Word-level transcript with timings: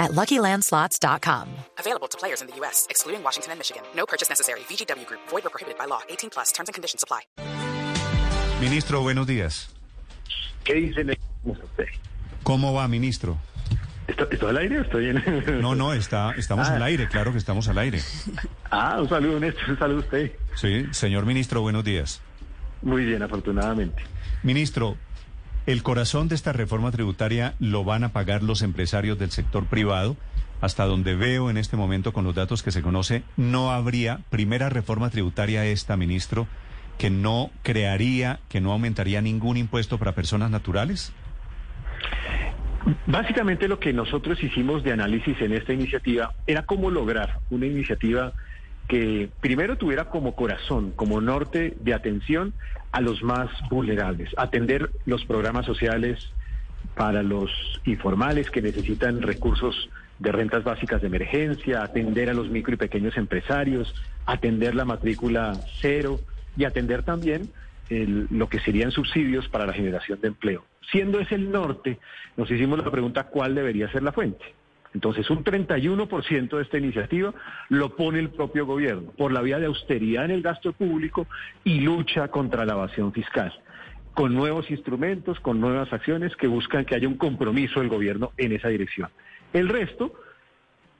at 0.00 0.10
LuckyLandSlots.com. 0.12 1.46
Available 1.78 2.08
to 2.08 2.18
players 2.18 2.40
in 2.42 2.48
the 2.48 2.56
U.S., 2.56 2.86
excluding 2.90 3.22
Washington 3.22 3.52
and 3.52 3.58
Michigan. 3.60 3.82
No 3.94 4.04
purchase 4.06 4.28
necessary. 4.28 4.60
VGW 4.68 5.06
Group. 5.06 5.20
Void 5.28 5.46
or 5.46 5.50
prohibited 5.50 5.78
by 5.78 5.84
law. 5.86 6.00
18 6.08 6.30
plus. 6.30 6.50
Terms 6.52 6.68
and 6.68 6.74
conditions 6.74 7.04
apply. 7.04 7.20
Ministro, 8.60 9.00
buenos 9.02 9.26
días. 9.26 9.68
¿Qué 10.64 10.74
dice 10.74 11.00
el- 11.02 11.16
usted? 11.44 11.86
¿Cómo 12.42 12.72
va, 12.74 12.88
ministro? 12.88 13.38
¿Esto- 14.06 14.28
¿Estoy 14.30 14.50
al 14.50 14.56
aire 14.58 14.78
o 14.80 14.82
estoy 14.82 15.08
en...? 15.10 15.60
No, 15.62 15.74
no, 15.74 15.92
está, 15.94 16.32
estamos 16.36 16.68
Ah. 16.68 16.74
al 16.76 16.82
aire, 16.82 17.08
claro 17.08 17.32
que 17.32 17.38
estamos 17.38 17.68
al 17.68 17.78
aire. 17.78 18.02
Ah, 18.70 18.98
un 19.00 19.08
saludo, 19.08 19.38
Néstor, 19.40 19.70
un 19.70 19.78
saludo 19.78 19.98
a 19.98 20.00
usted. 20.00 20.32
Sí, 20.56 20.86
señor 20.90 21.24
ministro, 21.26 21.60
buenos 21.62 21.84
días. 21.84 22.20
Muy 22.82 23.04
bien, 23.04 23.22
afortunadamente. 23.22 24.02
Ministro, 24.42 24.96
el 25.66 25.82
corazón 25.82 26.28
de 26.28 26.34
esta 26.34 26.52
reforma 26.52 26.90
tributaria 26.90 27.54
lo 27.58 27.84
van 27.84 28.04
a 28.04 28.12
pagar 28.12 28.42
los 28.42 28.62
empresarios 28.62 29.18
del 29.18 29.30
sector 29.30 29.66
privado. 29.66 30.16
Hasta 30.60 30.84
donde 30.84 31.14
veo 31.14 31.48
en 31.48 31.56
este 31.56 31.76
momento 31.76 32.12
con 32.12 32.24
los 32.24 32.34
datos 32.34 32.62
que 32.62 32.70
se 32.70 32.82
conoce, 32.82 33.22
no 33.38 33.70
habría 33.70 34.20
primera 34.28 34.68
reforma 34.68 35.08
tributaria 35.08 35.64
esta, 35.64 35.96
ministro, 35.96 36.46
que 36.98 37.08
no 37.08 37.50
crearía, 37.62 38.40
que 38.50 38.60
no 38.60 38.72
aumentaría 38.72 39.22
ningún 39.22 39.56
impuesto 39.56 39.96
para 39.96 40.14
personas 40.14 40.50
naturales. 40.50 41.14
Básicamente 43.06 43.68
lo 43.68 43.78
que 43.78 43.92
nosotros 43.92 44.42
hicimos 44.42 44.82
de 44.82 44.92
análisis 44.92 45.40
en 45.40 45.52
esta 45.52 45.72
iniciativa 45.72 46.34
era 46.46 46.66
cómo 46.66 46.90
lograr 46.90 47.38
una 47.50 47.66
iniciativa 47.66 48.34
que 48.90 49.30
primero 49.40 49.76
tuviera 49.76 50.06
como 50.06 50.34
corazón, 50.34 50.90
como 50.96 51.20
norte 51.20 51.76
de 51.78 51.94
atención 51.94 52.54
a 52.90 53.00
los 53.00 53.22
más 53.22 53.48
vulnerables, 53.70 54.30
atender 54.36 54.90
los 55.06 55.24
programas 55.26 55.64
sociales 55.64 56.18
para 56.96 57.22
los 57.22 57.52
informales 57.84 58.50
que 58.50 58.60
necesitan 58.60 59.22
recursos 59.22 59.88
de 60.18 60.32
rentas 60.32 60.64
básicas 60.64 61.00
de 61.00 61.06
emergencia, 61.06 61.84
atender 61.84 62.30
a 62.30 62.34
los 62.34 62.50
micro 62.50 62.74
y 62.74 62.78
pequeños 62.78 63.16
empresarios, 63.16 63.94
atender 64.26 64.74
la 64.74 64.84
matrícula 64.84 65.62
cero 65.80 66.20
y 66.56 66.64
atender 66.64 67.04
también 67.04 67.52
el- 67.90 68.26
lo 68.28 68.48
que 68.48 68.58
serían 68.58 68.90
subsidios 68.90 69.48
para 69.48 69.66
la 69.66 69.72
generación 69.72 70.20
de 70.20 70.28
empleo. 70.28 70.64
Siendo 70.90 71.20
ese 71.20 71.36
el 71.36 71.52
norte, 71.52 72.00
nos 72.36 72.50
hicimos 72.50 72.80
la 72.84 72.90
pregunta 72.90 73.28
cuál 73.28 73.54
debería 73.54 73.88
ser 73.92 74.02
la 74.02 74.10
fuente. 74.10 74.44
Entonces, 74.94 75.30
un 75.30 75.44
31% 75.44 76.56
de 76.56 76.62
esta 76.62 76.78
iniciativa 76.78 77.32
lo 77.68 77.94
pone 77.94 78.18
el 78.18 78.30
propio 78.30 78.66
gobierno 78.66 79.12
por 79.16 79.32
la 79.32 79.40
vía 79.40 79.58
de 79.58 79.66
austeridad 79.66 80.24
en 80.24 80.32
el 80.32 80.42
gasto 80.42 80.72
público 80.72 81.26
y 81.62 81.80
lucha 81.80 82.28
contra 82.28 82.64
la 82.64 82.72
evasión 82.72 83.12
fiscal, 83.12 83.52
con 84.14 84.34
nuevos 84.34 84.70
instrumentos, 84.70 85.38
con 85.40 85.60
nuevas 85.60 85.92
acciones 85.92 86.34
que 86.36 86.48
buscan 86.48 86.84
que 86.84 86.96
haya 86.96 87.06
un 87.06 87.16
compromiso 87.16 87.80
del 87.80 87.88
gobierno 87.88 88.32
en 88.36 88.52
esa 88.52 88.68
dirección. 88.68 89.08
El 89.52 89.68
resto 89.68 90.12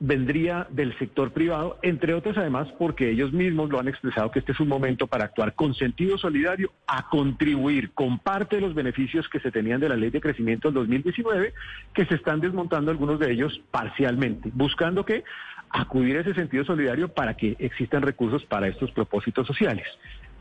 vendría 0.01 0.67
del 0.70 0.98
sector 0.98 1.31
privado, 1.31 1.79
entre 1.83 2.15
otras 2.15 2.39
además 2.39 2.69
porque 2.79 3.11
ellos 3.11 3.33
mismos 3.33 3.69
lo 3.69 3.79
han 3.79 3.87
expresado 3.87 4.31
que 4.31 4.39
este 4.39 4.53
es 4.53 4.61
un 4.61 4.69
momento 4.69 5.07
para 5.07 5.27
actuar 5.27 5.55
con 5.55 5.75
sentido 5.75 6.17
solidario, 6.17 6.73
a 6.87 7.09
contribuir 7.11 7.91
con 7.92 8.19
parte 8.19 8.57
de 8.57 8.62
los 8.62 8.75
beneficios 8.75 9.29
que 9.29 9.41
se 9.41 9.53
tenían 9.53 9.79
de 9.79 9.91
la 9.91 9.97
ley 9.97 10.09
de 10.11 10.23
crecimiento 10.23 10.69
del 10.69 10.75
2019, 10.77 11.53
que 11.92 12.07
se 12.07 12.15
están 12.15 12.41
desmontando 12.41 12.91
algunos 12.91 13.20
de 13.20 13.31
ellos 13.31 13.61
parcialmente, 13.70 14.51
buscando 14.55 15.05
que 15.05 15.23
acudir 15.69 16.17
a 16.17 16.20
ese 16.23 16.35
sentido 16.35 16.64
solidario 16.64 17.08
para 17.08 17.36
que 17.36 17.57
existan 17.58 18.03
recursos 18.03 18.45
para 18.47 18.69
estos 18.69 18.91
propósitos 18.92 19.47
sociales. 19.47 19.86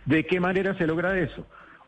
¿De 0.06 0.25
qué 0.25 0.39
manera 0.39 0.73
se 0.78 0.88
logra 0.88 1.19
eso? 1.19 1.45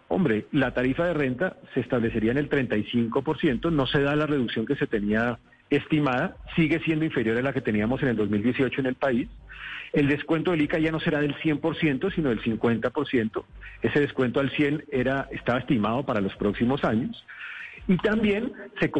Hombre, 0.09 0.45
la 0.51 0.74
tarifa 0.74 1.06
de 1.06 1.13
renta 1.13 1.56
se 1.74 1.79
establecería 1.79 2.31
en 2.31 2.38
el 2.38 2.50
35%, 2.50 3.72
no 3.72 3.88
se 3.88 4.01
da 4.01 4.13
la 4.18 4.28
reducción 4.28 4.66
que 4.66 4.75
se 4.75 4.85
tenía 4.85 5.40
estimada, 5.71 6.35
sigue 6.55 6.79
siendo 6.81 7.05
inferior 7.05 7.37
a 7.37 7.41
la 7.41 7.53
que 7.53 7.61
teníamos 7.61 8.03
en 8.03 8.09
el 8.09 8.15
2018 8.17 8.81
en 8.81 8.87
el 8.87 8.95
país. 8.95 9.29
El 9.93 10.07
descuento 10.07 10.51
del 10.51 10.61
ICA 10.61 10.79
ya 10.79 10.91
no 10.91 10.99
será 10.99 11.19
del 11.19 11.35
100%, 11.35 12.13
sino 12.13 12.29
del 12.29 12.41
50%. 12.41 13.43
Ese 13.81 13.99
descuento 13.99 14.39
al 14.39 14.51
100 14.51 14.85
era, 14.91 15.27
estaba 15.31 15.59
estimado 15.59 16.05
para 16.05 16.21
los 16.21 16.35
próximos 16.35 16.83
años. 16.83 17.25
Y 17.87 17.97
también 17.97 18.53
se, 18.79 18.91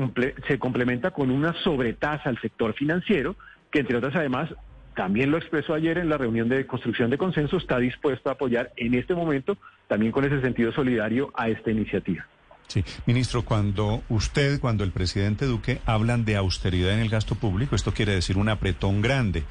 se 0.48 0.60
complementa 0.60 1.12
con 1.12 1.30
una 1.30 1.54
sobretasa 1.64 2.30
al 2.30 2.40
sector 2.42 2.74
financiero, 2.74 3.36
que 3.70 3.80
entre 3.80 3.98
otras 3.98 4.16
además, 4.16 4.50
también 4.96 5.32
lo 5.32 5.38
expresó 5.38 5.74
ayer 5.74 5.98
en 5.98 6.10
la 6.10 6.18
reunión 6.18 6.50
de 6.50 6.66
construcción 6.66 7.10
de 7.10 7.18
consenso, 7.18 7.58
está 7.58 7.78
dispuesto 7.80 8.30
a 8.30 8.34
apoyar 8.34 8.72
en 8.76 8.94
este 8.96 9.14
momento, 9.14 9.58
también 9.88 10.12
con 10.12 10.26
ese 10.26 10.42
sentido 10.42 10.72
solidario, 10.72 11.32
a 11.36 11.50
esta 11.50 11.72
iniciativa. 11.72 12.26
Sí, 12.72 12.86
ministro, 13.06 13.44
cuando 13.44 14.02
usted, 14.08 14.62
cuando 14.62 14.86
el 14.86 14.92
presidente 14.92 15.44
Duque 15.46 15.82
hablan 15.86 16.24
de 16.24 16.38
austeridad 16.38 16.94
en 16.94 17.02
el 17.02 17.10
gasto 17.10 17.36
público, 17.36 17.76
esto 17.76 17.94
quiere 17.94 18.14
decir 18.14 18.38
un 18.38 18.48
apretón 18.48 19.02
grande. 19.02 19.44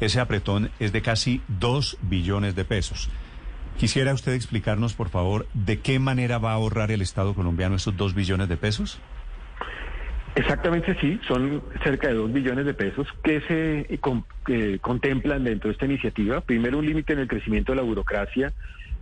Ese 0.00 0.18
apretón 0.18 0.72
es 0.80 0.92
de 0.92 1.00
casi 1.00 1.40
dos 1.46 1.96
billones 2.02 2.56
de 2.56 2.64
pesos. 2.64 3.10
Quisiera 3.78 4.12
usted 4.12 4.32
explicarnos, 4.32 4.94
por 4.94 5.08
favor, 5.08 5.46
de 5.54 5.78
qué 5.78 6.00
manera 6.00 6.38
va 6.38 6.50
a 6.50 6.54
ahorrar 6.54 6.90
el 6.90 7.00
Estado 7.00 7.32
colombiano 7.34 7.76
esos 7.76 7.96
dos 7.96 8.12
billones 8.12 8.48
de 8.48 8.56
pesos. 8.56 9.00
Exactamente 10.34 10.96
sí, 11.00 11.20
son 11.28 11.62
cerca 11.84 12.08
de 12.08 12.14
dos 12.14 12.32
billones 12.32 12.66
de 12.66 12.74
pesos 12.74 13.06
que 13.22 13.40
se 13.42 13.86
eh, 13.88 14.00
que 14.44 14.80
contemplan 14.80 15.44
dentro 15.44 15.68
de 15.68 15.74
esta 15.74 15.86
iniciativa. 15.86 16.40
Primero, 16.40 16.78
un 16.78 16.86
límite 16.86 17.12
en 17.12 17.20
el 17.20 17.28
crecimiento 17.28 17.70
de 17.70 17.76
la 17.76 17.82
burocracia, 17.82 18.52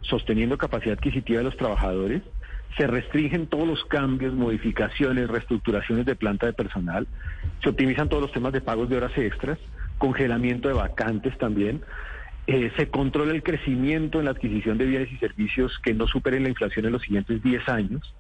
sosteniendo 0.03 0.59
capacidad 0.59 0.99
adquisitiva 0.99 1.39
de 1.39 1.45
los 1.45 1.57
trabajadores. 1.57 2.21
Se 2.77 2.87
restringen 2.87 3.47
todos 3.47 3.67
los 3.67 3.85
cambios, 3.85 4.33
modificaciones, 4.35 5.29
reestructuraciones 5.29 6.07
de 6.07 6.17
planta 6.17 6.47
de 6.47 6.53
personal. 6.53 7.07
Se 7.63 7.69
optimizan 7.69 8.09
todos 8.09 8.23
los 8.23 8.33
temas 8.33 8.53
de 8.53 8.61
pagos 8.61 8.89
de 8.89 8.97
horas 8.97 9.17
extras, 9.17 9.59
congelamiento 9.99 10.69
de 10.69 10.75
vacantes 10.75 11.37
también. 11.39 11.83
Eh, 12.47 12.73
se 12.77 12.89
controla 12.89 13.33
el 13.33 13.43
crecimiento 13.43 14.19
en 14.19 14.25
la 14.25 14.33
adquisición 14.33 14.79
de 14.79 14.87
bienes 14.87 15.13
y 15.13 15.17
servicios 15.19 15.79
que 15.83 15.95
no 15.95 16.07
superen 16.07 16.43
la 16.43 16.49
inflación 16.49 16.87
en 16.87 16.93
los 16.93 17.03
siguientes 17.03 17.43
10 17.43 17.69
años. 17.69 18.15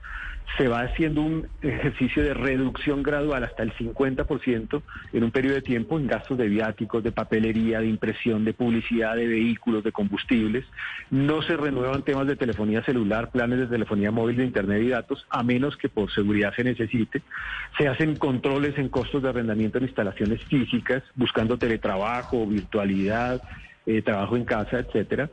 Se 0.58 0.68
va 0.68 0.82
haciendo 0.82 1.22
un 1.22 1.48
ejercicio 1.62 2.22
de 2.22 2.34
reducción 2.34 3.02
gradual 3.02 3.42
hasta 3.44 3.62
el 3.62 3.72
50% 3.72 4.82
en 5.12 5.24
un 5.24 5.30
periodo 5.30 5.54
de 5.54 5.62
tiempo 5.62 5.98
en 5.98 6.06
gastos 6.06 6.36
de 6.36 6.48
viáticos, 6.48 7.02
de 7.02 7.10
papelería, 7.10 7.80
de 7.80 7.86
impresión, 7.86 8.44
de 8.44 8.52
publicidad, 8.52 9.16
de 9.16 9.26
vehículos, 9.26 9.82
de 9.82 9.92
combustibles. 9.92 10.66
No 11.10 11.40
se 11.42 11.56
renuevan 11.56 12.02
temas 12.02 12.26
de 12.26 12.36
telefonía 12.36 12.84
celular, 12.84 13.30
planes 13.30 13.60
de 13.60 13.66
telefonía 13.66 14.10
móvil, 14.10 14.36
de 14.36 14.44
Internet 14.44 14.82
y 14.82 14.88
datos, 14.88 15.26
a 15.30 15.42
menos 15.42 15.76
que 15.76 15.88
por 15.88 16.12
seguridad 16.12 16.52
se 16.54 16.64
necesite. 16.64 17.22
Se 17.78 17.88
hacen 17.88 18.16
controles 18.16 18.76
en 18.76 18.90
costos 18.90 19.22
de 19.22 19.30
arrendamiento 19.30 19.78
en 19.78 19.84
instalaciones 19.84 20.42
físicas, 20.44 21.02
buscando 21.14 21.56
teletrabajo, 21.56 22.46
virtualidad, 22.46 23.42
eh, 23.86 24.02
trabajo 24.02 24.36
en 24.36 24.44
casa, 24.44 24.78
etcétera, 24.80 25.30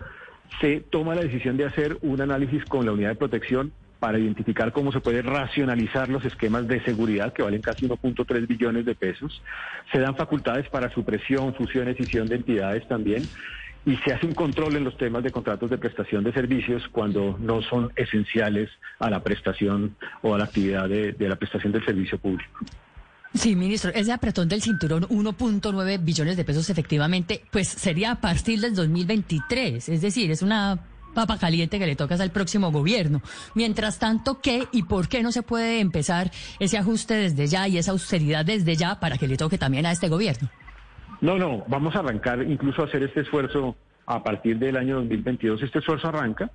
se 0.61 0.79
toma 0.79 1.15
la 1.15 1.21
decisión 1.21 1.57
de 1.57 1.65
hacer 1.65 1.97
un 2.01 2.21
análisis 2.21 2.65
con 2.65 2.85
la 2.85 2.91
unidad 2.91 3.09
de 3.09 3.15
protección 3.15 3.71
para 3.99 4.17
identificar 4.17 4.71
cómo 4.71 4.91
se 4.91 5.01
puede 5.01 5.21
racionalizar 5.21 6.09
los 6.09 6.23
esquemas 6.25 6.67
de 6.67 6.81
seguridad 6.83 7.33
que 7.33 7.43
valen 7.43 7.61
casi 7.61 7.87
1.3 7.87 8.47
billones 8.47 8.85
de 8.85 8.95
pesos. 8.95 9.41
Se 9.91 9.99
dan 9.99 10.15
facultades 10.15 10.69
para 10.69 10.89
supresión, 10.89 11.53
fusión, 11.53 11.87
escisión 11.89 12.27
de 12.27 12.35
entidades 12.35 12.87
también. 12.87 13.23
Y 13.85 13.95
se 13.97 14.13
hace 14.13 14.25
un 14.25 14.33
control 14.33 14.75
en 14.75 14.83
los 14.83 14.97
temas 14.97 15.23
de 15.23 15.31
contratos 15.31 15.69
de 15.69 15.77
prestación 15.77 16.23
de 16.23 16.33
servicios 16.33 16.87
cuando 16.91 17.37
no 17.39 17.61
son 17.61 17.91
esenciales 17.95 18.69
a 18.99 19.09
la 19.09 19.23
prestación 19.23 19.95
o 20.21 20.35
a 20.35 20.37
la 20.37 20.43
actividad 20.45 20.87
de, 20.87 21.13
de 21.13 21.29
la 21.29 21.35
prestación 21.35 21.71
del 21.71 21.85
servicio 21.85 22.17
público. 22.17 22.59
Sí, 23.33 23.55
ministro, 23.55 23.91
ese 23.93 24.11
apretón 24.11 24.49
del 24.49 24.61
cinturón, 24.61 25.03
1.9 25.03 26.03
billones 26.03 26.35
de 26.35 26.43
pesos 26.43 26.69
efectivamente, 26.69 27.43
pues 27.51 27.67
sería 27.67 28.11
a 28.11 28.21
partir 28.21 28.59
del 28.59 28.73
2023, 28.73 29.87
es 29.87 30.01
decir, 30.01 30.31
es 30.31 30.41
una 30.41 30.79
papa 31.19 31.37
caliente 31.37 31.79
que 31.79 31.85
le 31.85 31.97
tocas 31.97 32.21
al 32.21 32.31
próximo 32.31 32.71
gobierno. 32.71 33.21
Mientras 33.55 33.99
tanto, 33.99 34.39
¿qué 34.41 34.67
y 34.71 34.83
por 34.83 35.09
qué 35.09 35.21
no 35.21 35.33
se 35.33 35.43
puede 35.43 35.81
empezar 35.81 36.31
ese 36.59 36.77
ajuste 36.77 37.13
desde 37.15 37.47
ya 37.47 37.67
y 37.67 37.77
esa 37.77 37.91
austeridad 37.91 38.45
desde 38.45 38.77
ya 38.77 39.01
para 39.01 39.17
que 39.17 39.27
le 39.27 39.35
toque 39.35 39.57
también 39.57 39.85
a 39.85 39.91
este 39.91 40.07
gobierno? 40.07 40.49
No, 41.19 41.37
no, 41.37 41.65
vamos 41.67 41.93
a 41.95 41.99
arrancar 41.99 42.41
incluso 42.43 42.83
hacer 42.83 43.03
este 43.03 43.21
esfuerzo 43.21 43.75
a 44.05 44.23
partir 44.23 44.57
del 44.57 44.77
año 44.77 44.95
2022. 44.95 45.61
Este 45.63 45.79
esfuerzo 45.79 46.07
arranca 46.07 46.49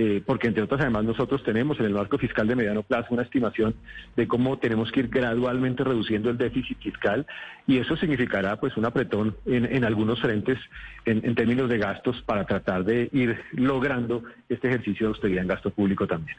eh, 0.00 0.22
porque 0.24 0.46
entre 0.46 0.62
otras 0.62 0.80
además 0.80 1.02
nosotros 1.02 1.42
tenemos 1.42 1.80
en 1.80 1.86
el 1.86 1.92
marco 1.92 2.18
fiscal 2.18 2.46
de 2.46 2.54
mediano 2.54 2.84
plazo 2.84 3.08
una 3.10 3.24
estimación 3.24 3.74
de 4.14 4.28
cómo 4.28 4.56
tenemos 4.56 4.92
que 4.92 5.00
ir 5.00 5.08
gradualmente 5.08 5.82
reduciendo 5.82 6.30
el 6.30 6.38
déficit 6.38 6.78
fiscal 6.78 7.26
y 7.66 7.78
eso 7.78 7.96
significará 7.96 8.60
pues 8.60 8.76
un 8.76 8.84
apretón 8.84 9.36
en, 9.44 9.84
algunos 9.84 10.20
frentes 10.20 10.56
en, 11.04 11.26
en 11.26 11.34
términos 11.34 11.68
de 11.68 11.78
gastos 11.78 12.22
para 12.22 12.46
tratar 12.46 12.84
de 12.84 13.08
ir 13.12 13.40
logrando 13.50 14.22
este 14.48 14.68
ejercicio 14.68 15.08
de 15.08 15.14
austeridad 15.14 15.42
en 15.42 15.48
gasto 15.48 15.70
público 15.70 16.06
también. 16.06 16.36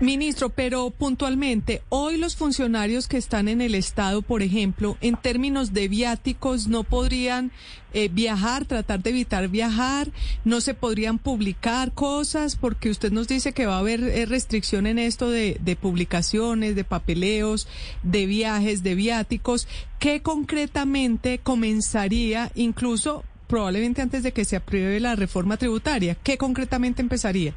Ministro, 0.00 0.48
pero 0.50 0.90
puntualmente, 0.90 1.82
hoy 1.88 2.16
los 2.18 2.36
funcionarios 2.36 3.08
que 3.08 3.16
están 3.16 3.48
en 3.48 3.60
el 3.60 3.74
Estado, 3.74 4.22
por 4.22 4.42
ejemplo, 4.42 4.96
en 5.00 5.16
términos 5.16 5.72
de 5.72 5.88
viáticos, 5.88 6.68
no 6.68 6.84
podrían 6.84 7.50
eh, 7.92 8.08
viajar, 8.08 8.64
tratar 8.64 9.02
de 9.02 9.10
evitar 9.10 9.48
viajar, 9.48 10.12
no 10.44 10.60
se 10.60 10.74
podrían 10.74 11.18
publicar 11.18 11.92
cosas, 11.92 12.54
porque 12.54 12.90
usted 12.90 13.10
nos 13.10 13.26
dice 13.26 13.52
que 13.52 13.66
va 13.66 13.74
a 13.74 13.80
haber 13.80 14.04
eh, 14.04 14.24
restricción 14.24 14.86
en 14.86 15.00
esto 15.00 15.30
de, 15.30 15.58
de 15.60 15.74
publicaciones, 15.74 16.76
de 16.76 16.84
papeleos, 16.84 17.66
de 18.04 18.26
viajes, 18.26 18.84
de 18.84 18.94
viáticos. 18.94 19.66
¿Qué 19.98 20.22
concretamente 20.22 21.38
comenzaría, 21.38 22.52
incluso 22.54 23.24
probablemente 23.48 24.00
antes 24.00 24.22
de 24.22 24.32
que 24.32 24.44
se 24.44 24.56
apruebe 24.56 25.00
la 25.00 25.16
reforma 25.16 25.56
tributaria? 25.56 26.14
¿Qué 26.14 26.38
concretamente 26.38 27.02
empezaría? 27.02 27.54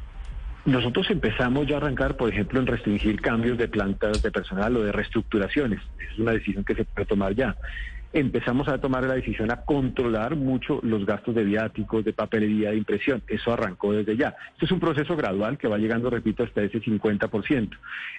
Nosotros 0.64 1.10
empezamos 1.10 1.66
ya 1.66 1.74
a 1.74 1.78
arrancar, 1.78 2.16
por 2.16 2.30
ejemplo, 2.30 2.60
en 2.60 2.66
restringir 2.66 3.20
cambios 3.20 3.58
de 3.58 3.66
plantas 3.66 4.22
de 4.22 4.30
personal 4.30 4.76
o 4.76 4.82
de 4.82 4.92
reestructuraciones. 4.92 5.80
Es 5.98 6.18
una 6.18 6.32
decisión 6.32 6.64
que 6.64 6.74
se 6.74 6.84
puede 6.84 7.06
tomar 7.06 7.34
ya 7.34 7.56
empezamos 8.12 8.68
a 8.68 8.78
tomar 8.78 9.04
la 9.04 9.14
decisión 9.14 9.50
a 9.50 9.64
controlar 9.64 10.36
mucho 10.36 10.80
los 10.82 11.06
gastos 11.06 11.34
de 11.34 11.44
viáticos, 11.44 12.04
de 12.04 12.12
papelería, 12.12 12.70
de 12.70 12.76
impresión. 12.76 13.22
Eso 13.26 13.52
arrancó 13.52 13.92
desde 13.92 14.16
ya. 14.16 14.36
Esto 14.52 14.66
es 14.66 14.72
un 14.72 14.80
proceso 14.80 15.16
gradual 15.16 15.58
que 15.58 15.68
va 15.68 15.78
llegando, 15.78 16.10
repito, 16.10 16.42
hasta 16.42 16.62
ese 16.62 16.80
50%. 16.80 17.70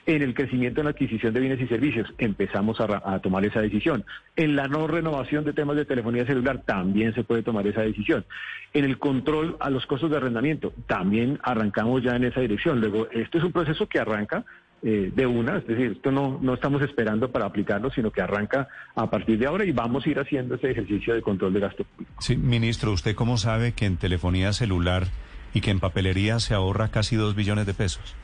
En 0.05 0.21
el 0.21 0.33
crecimiento 0.33 0.81
en 0.81 0.85
la 0.85 0.91
adquisición 0.91 1.33
de 1.33 1.39
bienes 1.39 1.61
y 1.61 1.67
servicios 1.67 2.11
empezamos 2.17 2.79
a, 2.79 3.19
tomar 3.19 3.45
esa 3.45 3.61
decisión. 3.61 4.03
En 4.35 4.55
la 4.55 4.67
no 4.67 4.87
renovación 4.87 5.45
de 5.45 5.53
temas 5.53 5.75
de 5.75 5.85
telefonía 5.85 6.25
celular 6.25 6.63
también 6.65 7.13
se 7.13 7.23
puede 7.23 7.43
tomar 7.43 7.65
esa 7.67 7.81
decisión. 7.81 8.25
En 8.73 8.85
el 8.85 8.97
control 8.97 9.57
a 9.59 9.69
los 9.69 9.85
costos 9.85 10.09
de 10.09 10.17
arrendamiento 10.17 10.73
también 10.87 11.39
arrancamos 11.43 12.01
ya 12.03 12.15
en 12.15 12.25
esa 12.25 12.41
dirección. 12.41 12.81
Luego, 12.81 13.07
esto 13.11 13.37
es 13.37 13.43
un 13.43 13.51
proceso 13.51 13.87
que 13.87 13.99
arranca 13.99 14.45
eh, 14.83 15.11
de 15.15 15.25
una, 15.25 15.57
es 15.57 15.67
decir, 15.67 15.93
esto 15.93 16.11
no, 16.11 16.39
no 16.41 16.55
estamos 16.55 16.81
esperando 16.81 17.31
para 17.31 17.45
aplicarlo, 17.45 17.89
sino 17.89 18.11
que 18.11 18.21
arranca 18.21 18.67
a 18.95 19.09
partir 19.09 19.39
de 19.39 19.47
ahora 19.47 19.63
y 19.63 19.71
vamos 19.71 20.05
a 20.05 20.09
ir 20.09 20.19
haciendo 20.19 20.55
ese 20.55 20.71
ejercicio 20.71 21.13
de 21.13 21.21
control 21.21 21.53
de 21.53 21.61
gasto 21.61 21.85
público. 21.85 22.13
Sí, 22.19 22.35
ministro, 22.35 22.91
¿usted 22.91 23.15
cómo 23.15 23.37
sabe 23.37 23.71
que 23.71 23.85
en 23.85 23.95
telefonía 23.95 24.51
celular 24.51 25.07
y 25.53 25.61
que 25.61 25.71
en 25.71 25.79
papelería 25.79 26.39
se 26.39 26.53
ahorra 26.53 26.89
casi 26.89 27.15
dos 27.15 27.33
billones 27.33 27.65
de 27.65 27.73
pesos? 27.73 28.15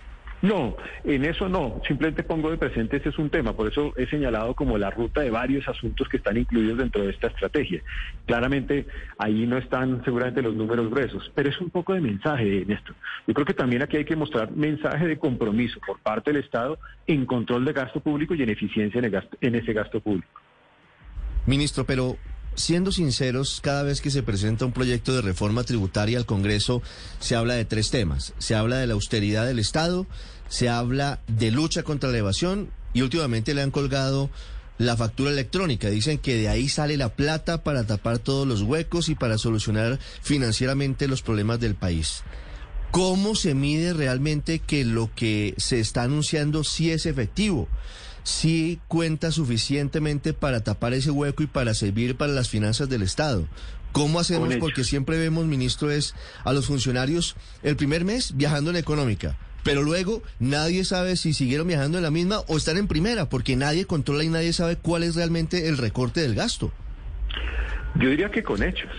No, 0.42 0.78
en 1.04 1.26
eso 1.26 1.50
no. 1.50 1.82
Simplemente 1.86 2.24
pongo 2.24 2.50
de 2.50 2.58
presente 2.58 2.98
ese 2.98 3.10
es 3.10 3.18
un 3.18 3.30
tema. 3.30 3.54
Por 3.54 3.68
eso 3.68 3.94
he 3.98 4.08
señalado 4.08 4.56
como 4.56 4.78
la 4.78 4.90
ruta 4.90 5.22
de 5.22 5.30
varios 5.30 5.68
asuntos 5.68 6.08
que 6.08 6.18
están 6.18 6.38
incluidos 6.38 6.78
dentro 6.78 7.04
de 7.04 7.12
esta 7.12 7.28
estrategia. 7.28 7.82
Claramente 8.26 8.86
ahí 9.18 9.46
no 9.46 9.58
están 9.58 10.04
seguramente 10.06 10.42
los 10.42 10.56
números 10.56 10.90
gruesos, 10.90 11.32
pero 11.36 11.50
es 11.50 11.60
un 11.60 11.70
poco 11.70 11.94
de 11.94 12.02
mensaje 12.02 12.62
en. 12.62 12.96
Yo 13.28 13.34
creo 13.34 13.46
que 13.46 13.54
también 13.54 13.82
aquí 13.82 13.98
hay 13.98 14.06
que 14.06 14.16
mostrar 14.16 14.52
mensaje 14.52 15.08
de 15.08 15.18
compromiso 15.18 15.80
por 15.86 16.00
parte 16.00 16.32
del 16.32 16.44
Estado 16.44 16.80
en 17.08 17.26
control 17.26 17.66
de 17.66 17.74
gasto 17.74 18.00
público 18.00 18.34
y 18.36 18.44
en 18.44 18.50
eficiencia 18.50 19.00
en, 19.00 19.24
en 19.42 19.56
ese 19.56 19.74
gasto 19.74 20.00
público. 20.00 20.40
Ministro, 21.46 21.84
pero 21.84 22.16
siendo 22.60 22.92
sinceros, 22.92 23.62
cada 23.62 23.84
vez 23.84 24.02
que 24.02 24.12
se 24.12 24.22
presenta 24.22 24.66
un 24.66 24.74
proyecto 24.74 25.16
de 25.16 25.22
reforma 25.22 25.64
tributaria 25.64 26.18
al 26.18 26.26
Congreso, 26.26 26.82
se 27.20 27.36
habla 27.36 27.54
de 27.54 27.64
tres 27.64 27.90
temas. 27.90 28.34
Se 28.38 28.54
habla 28.54 28.78
de 28.78 28.88
la 28.88 28.96
austeridad 28.96 29.46
del 29.46 29.60
Estado, 29.60 30.06
se 30.50 30.68
habla 30.68 31.22
de 31.28 31.52
lucha 31.52 31.84
contra 31.84 32.12
la 32.12 32.18
evasión 32.18 32.70
y 32.94 33.02
últimamente 33.02 33.54
le 33.54 33.62
han 33.62 33.72
colgado 33.72 34.30
la 34.78 34.98
factura 34.98 35.32
electrónica. 35.32 35.90
Dicen 35.90 36.18
que 36.18 36.36
de 36.36 36.50
ahí 36.50 36.68
sale 36.68 36.98
la 36.98 37.16
plata 37.16 37.64
para 37.64 37.86
tapar 37.86 38.20
todos 38.20 38.46
los 38.46 38.62
huecos 38.62 39.08
y 39.08 39.16
para 39.16 39.38
solucionar 39.38 39.98
financieramente 40.22 41.08
los 41.08 41.22
problemas 41.22 41.62
del 41.62 41.76
país. 41.76 42.24
¿Cómo 42.92 43.36
se 43.36 43.54
mide 43.54 43.94
realmente 43.94 44.60
que 44.60 44.84
lo 44.84 45.12
que 45.16 45.54
se 45.58 45.80
está 45.80 46.04
anunciando 46.04 46.66
sí 46.66 46.92
es 46.92 47.06
efectivo? 47.06 47.70
Sí 48.30 48.80
cuenta 48.88 49.32
suficientemente 49.32 50.34
para 50.34 50.64
tapar 50.64 50.94
ese 50.94 51.12
hueco 51.12 51.44
y 51.44 51.48
para 51.48 51.74
servir 51.74 52.16
para 52.16 52.32
las 52.32 52.50
finanzas 52.50 52.88
del 52.88 53.02
Estado. 53.02 53.48
¿Cómo 53.92 54.20
hacemos? 54.20 54.56
Porque 54.58 54.84
siempre 54.84 55.18
vemos, 55.18 55.48
ministro, 55.48 55.90
es 55.90 56.16
a 56.44 56.54
los 56.54 56.68
funcionarios 56.68 57.36
el 57.64 57.76
primer 57.76 58.06
mes 58.06 58.38
viajando 58.38 58.70
en 58.70 58.76
económica, 58.76 59.36
pero 59.64 59.82
luego 59.82 60.22
nadie 60.40 60.86
sabe 60.86 61.18
si 61.18 61.34
siguieron 61.34 61.68
viajando 61.68 61.98
en 61.98 62.04
la 62.04 62.12
misma 62.12 62.42
o 62.48 62.58
están 62.58 62.78
en 62.78 62.88
primera, 62.88 63.28
porque 63.28 63.56
nadie 63.56 63.86
controla 63.86 64.24
y 64.24 64.30
nadie 64.30 64.54
sabe 64.54 64.76
cuál 64.76 65.04
es 65.04 65.16
realmente 65.16 65.68
el 65.68 65.78
recorte 65.78 66.22
del 66.22 66.36
gasto. 66.36 66.72
Yo 67.96 68.10
diría 68.10 68.30
que 68.30 68.44
con 68.44 68.62
hechos. 68.62 68.92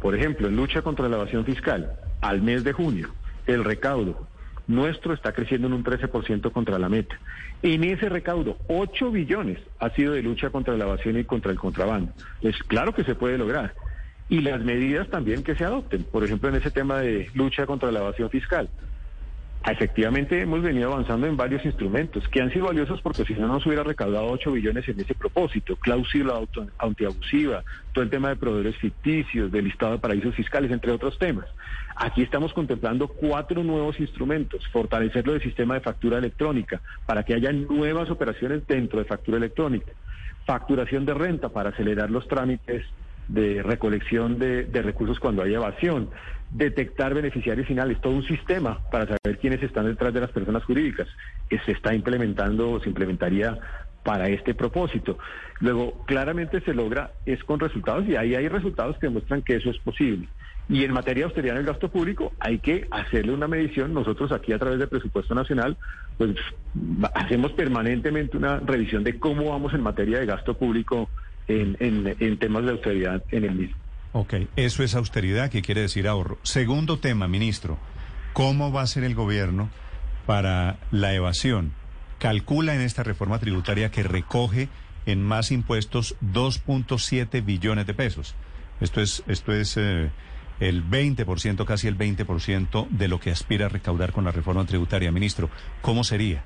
Por 0.00 0.14
ejemplo, 0.14 0.46
en 0.46 0.54
lucha 0.54 0.82
contra 0.82 1.08
la 1.08 1.16
evasión 1.16 1.44
fiscal, 1.44 1.98
al 2.20 2.40
mes 2.40 2.62
de 2.62 2.72
junio, 2.72 3.12
el 3.46 3.64
recaudo 3.64 4.28
nuestro 4.66 5.14
está 5.14 5.32
creciendo 5.32 5.66
en 5.68 5.74
un 5.74 5.84
13% 5.84 6.50
contra 6.52 6.78
la 6.78 6.88
meta. 6.88 7.18
En 7.62 7.84
ese 7.84 8.08
recaudo, 8.08 8.58
8 8.68 9.10
billones 9.10 9.58
ha 9.78 9.90
sido 9.90 10.12
de 10.12 10.22
lucha 10.22 10.50
contra 10.50 10.76
la 10.76 10.84
evasión 10.84 11.18
y 11.18 11.24
contra 11.24 11.52
el 11.52 11.58
contrabando. 11.58 12.12
Es 12.42 12.56
claro 12.64 12.94
que 12.94 13.04
se 13.04 13.14
puede 13.14 13.38
lograr. 13.38 13.74
Y 14.28 14.40
las 14.40 14.60
medidas 14.64 15.08
también 15.08 15.44
que 15.44 15.54
se 15.54 15.64
adopten, 15.64 16.02
por 16.04 16.24
ejemplo, 16.24 16.48
en 16.48 16.56
ese 16.56 16.70
tema 16.70 16.98
de 16.98 17.30
lucha 17.34 17.64
contra 17.64 17.92
la 17.92 18.00
evasión 18.00 18.28
fiscal. 18.28 18.68
Efectivamente, 19.68 20.40
hemos 20.40 20.62
venido 20.62 20.92
avanzando 20.92 21.26
en 21.26 21.36
varios 21.36 21.64
instrumentos 21.64 22.28
que 22.28 22.40
han 22.40 22.52
sido 22.52 22.66
valiosos 22.66 23.02
porque 23.02 23.24
si 23.24 23.34
no 23.34 23.48
nos 23.48 23.66
hubiera 23.66 23.82
recaudado 23.82 24.28
8 24.28 24.52
billones 24.52 24.88
en 24.88 25.00
ese 25.00 25.12
propósito, 25.16 25.74
cláusula 25.74 26.40
antiabusiva, 26.78 27.64
todo 27.92 28.04
el 28.04 28.10
tema 28.10 28.28
de 28.28 28.36
proveedores 28.36 28.76
ficticios, 28.76 29.50
del 29.50 29.64
listado 29.64 29.92
de 29.92 29.98
paraísos 29.98 30.36
fiscales, 30.36 30.70
entre 30.70 30.92
otros 30.92 31.18
temas. 31.18 31.46
Aquí 31.96 32.22
estamos 32.22 32.52
contemplando 32.52 33.08
cuatro 33.08 33.64
nuevos 33.64 33.98
instrumentos, 33.98 34.64
fortalecerlo 34.68 35.32
del 35.32 35.42
sistema 35.42 35.74
de 35.74 35.80
factura 35.80 36.18
electrónica 36.18 36.80
para 37.04 37.24
que 37.24 37.34
haya 37.34 37.50
nuevas 37.50 38.08
operaciones 38.08 38.64
dentro 38.68 39.00
de 39.00 39.04
factura 39.04 39.38
electrónica, 39.38 39.90
facturación 40.46 41.04
de 41.04 41.14
renta 41.14 41.48
para 41.48 41.70
acelerar 41.70 42.08
los 42.08 42.28
trámites 42.28 42.84
de 43.28 43.62
recolección 43.62 44.38
de, 44.38 44.68
recursos 44.82 45.18
cuando 45.18 45.42
hay 45.42 45.54
evasión, 45.54 46.10
detectar 46.50 47.14
beneficiarios 47.14 47.66
finales, 47.66 48.00
todo 48.00 48.14
un 48.14 48.26
sistema 48.26 48.80
para 48.90 49.06
saber 49.06 49.38
quiénes 49.38 49.62
están 49.62 49.86
detrás 49.86 50.14
de 50.14 50.20
las 50.20 50.30
personas 50.30 50.64
jurídicas, 50.64 51.08
que 51.48 51.58
se 51.60 51.72
está 51.72 51.94
implementando 51.94 52.70
o 52.70 52.80
se 52.80 52.88
implementaría 52.88 53.58
para 54.02 54.28
este 54.28 54.54
propósito. 54.54 55.18
Luego, 55.60 56.04
claramente 56.06 56.60
se 56.60 56.74
logra, 56.74 57.10
es 57.26 57.42
con 57.44 57.58
resultados, 57.58 58.06
y 58.06 58.16
ahí 58.16 58.34
hay 58.34 58.48
resultados 58.48 58.96
que 58.98 59.06
demuestran 59.06 59.42
que 59.42 59.56
eso 59.56 59.70
es 59.70 59.78
posible. 59.78 60.28
Y 60.68 60.84
en 60.84 60.92
materia 60.92 61.22
de 61.22 61.24
austeridad 61.26 61.56
en 61.56 61.60
el 61.60 61.66
gasto 61.66 61.88
público 61.90 62.32
hay 62.40 62.58
que 62.58 62.88
hacerle 62.90 63.32
una 63.32 63.46
medición. 63.46 63.94
Nosotros 63.94 64.32
aquí 64.32 64.52
a 64.52 64.58
través 64.58 64.78
del 64.78 64.88
presupuesto 64.88 65.34
nacional, 65.34 65.76
pues 66.18 66.30
hacemos 67.14 67.52
permanentemente 67.52 68.36
una 68.36 68.58
revisión 68.58 69.04
de 69.04 69.18
cómo 69.18 69.50
vamos 69.50 69.74
en 69.74 69.82
materia 69.82 70.18
de 70.18 70.26
gasto 70.26 70.54
público 70.54 71.08
en, 71.46 72.38
temas 72.38 72.64
de 72.64 72.70
austeridad 72.72 73.22
en 73.30 73.44
el 73.44 73.54
mismo. 73.54 73.76
Ok, 74.12 74.34
eso 74.56 74.82
es 74.82 74.94
austeridad, 74.94 75.50
que 75.50 75.62
quiere 75.62 75.82
decir 75.82 76.08
ahorro. 76.08 76.38
Segundo 76.42 76.98
tema, 76.98 77.28
ministro, 77.28 77.78
¿cómo 78.32 78.72
va 78.72 78.82
a 78.82 78.86
ser 78.86 79.04
el 79.04 79.14
gobierno 79.14 79.68
para 80.26 80.78
la 80.90 81.12
evasión? 81.12 81.72
Calcula 82.18 82.74
en 82.74 82.80
esta 82.80 83.02
reforma 83.02 83.38
tributaria 83.38 83.90
que 83.90 84.02
recoge 84.02 84.68
en 85.04 85.22
más 85.22 85.52
impuestos 85.52 86.16
2.7 86.22 87.44
billones 87.44 87.86
de 87.86 87.94
pesos. 87.94 88.34
Esto 88.80 89.00
es, 89.00 89.22
esto 89.26 89.52
es 89.52 89.76
eh, 89.76 90.10
el 90.60 90.84
20%, 90.88 91.64
casi 91.64 91.88
el 91.88 91.98
20% 91.98 92.88
de 92.88 93.08
lo 93.08 93.20
que 93.20 93.30
aspira 93.30 93.66
a 93.66 93.68
recaudar 93.68 94.12
con 94.12 94.24
la 94.24 94.32
reforma 94.32 94.64
tributaria. 94.64 95.12
Ministro, 95.12 95.50
¿cómo 95.82 96.04
sería? 96.04 96.44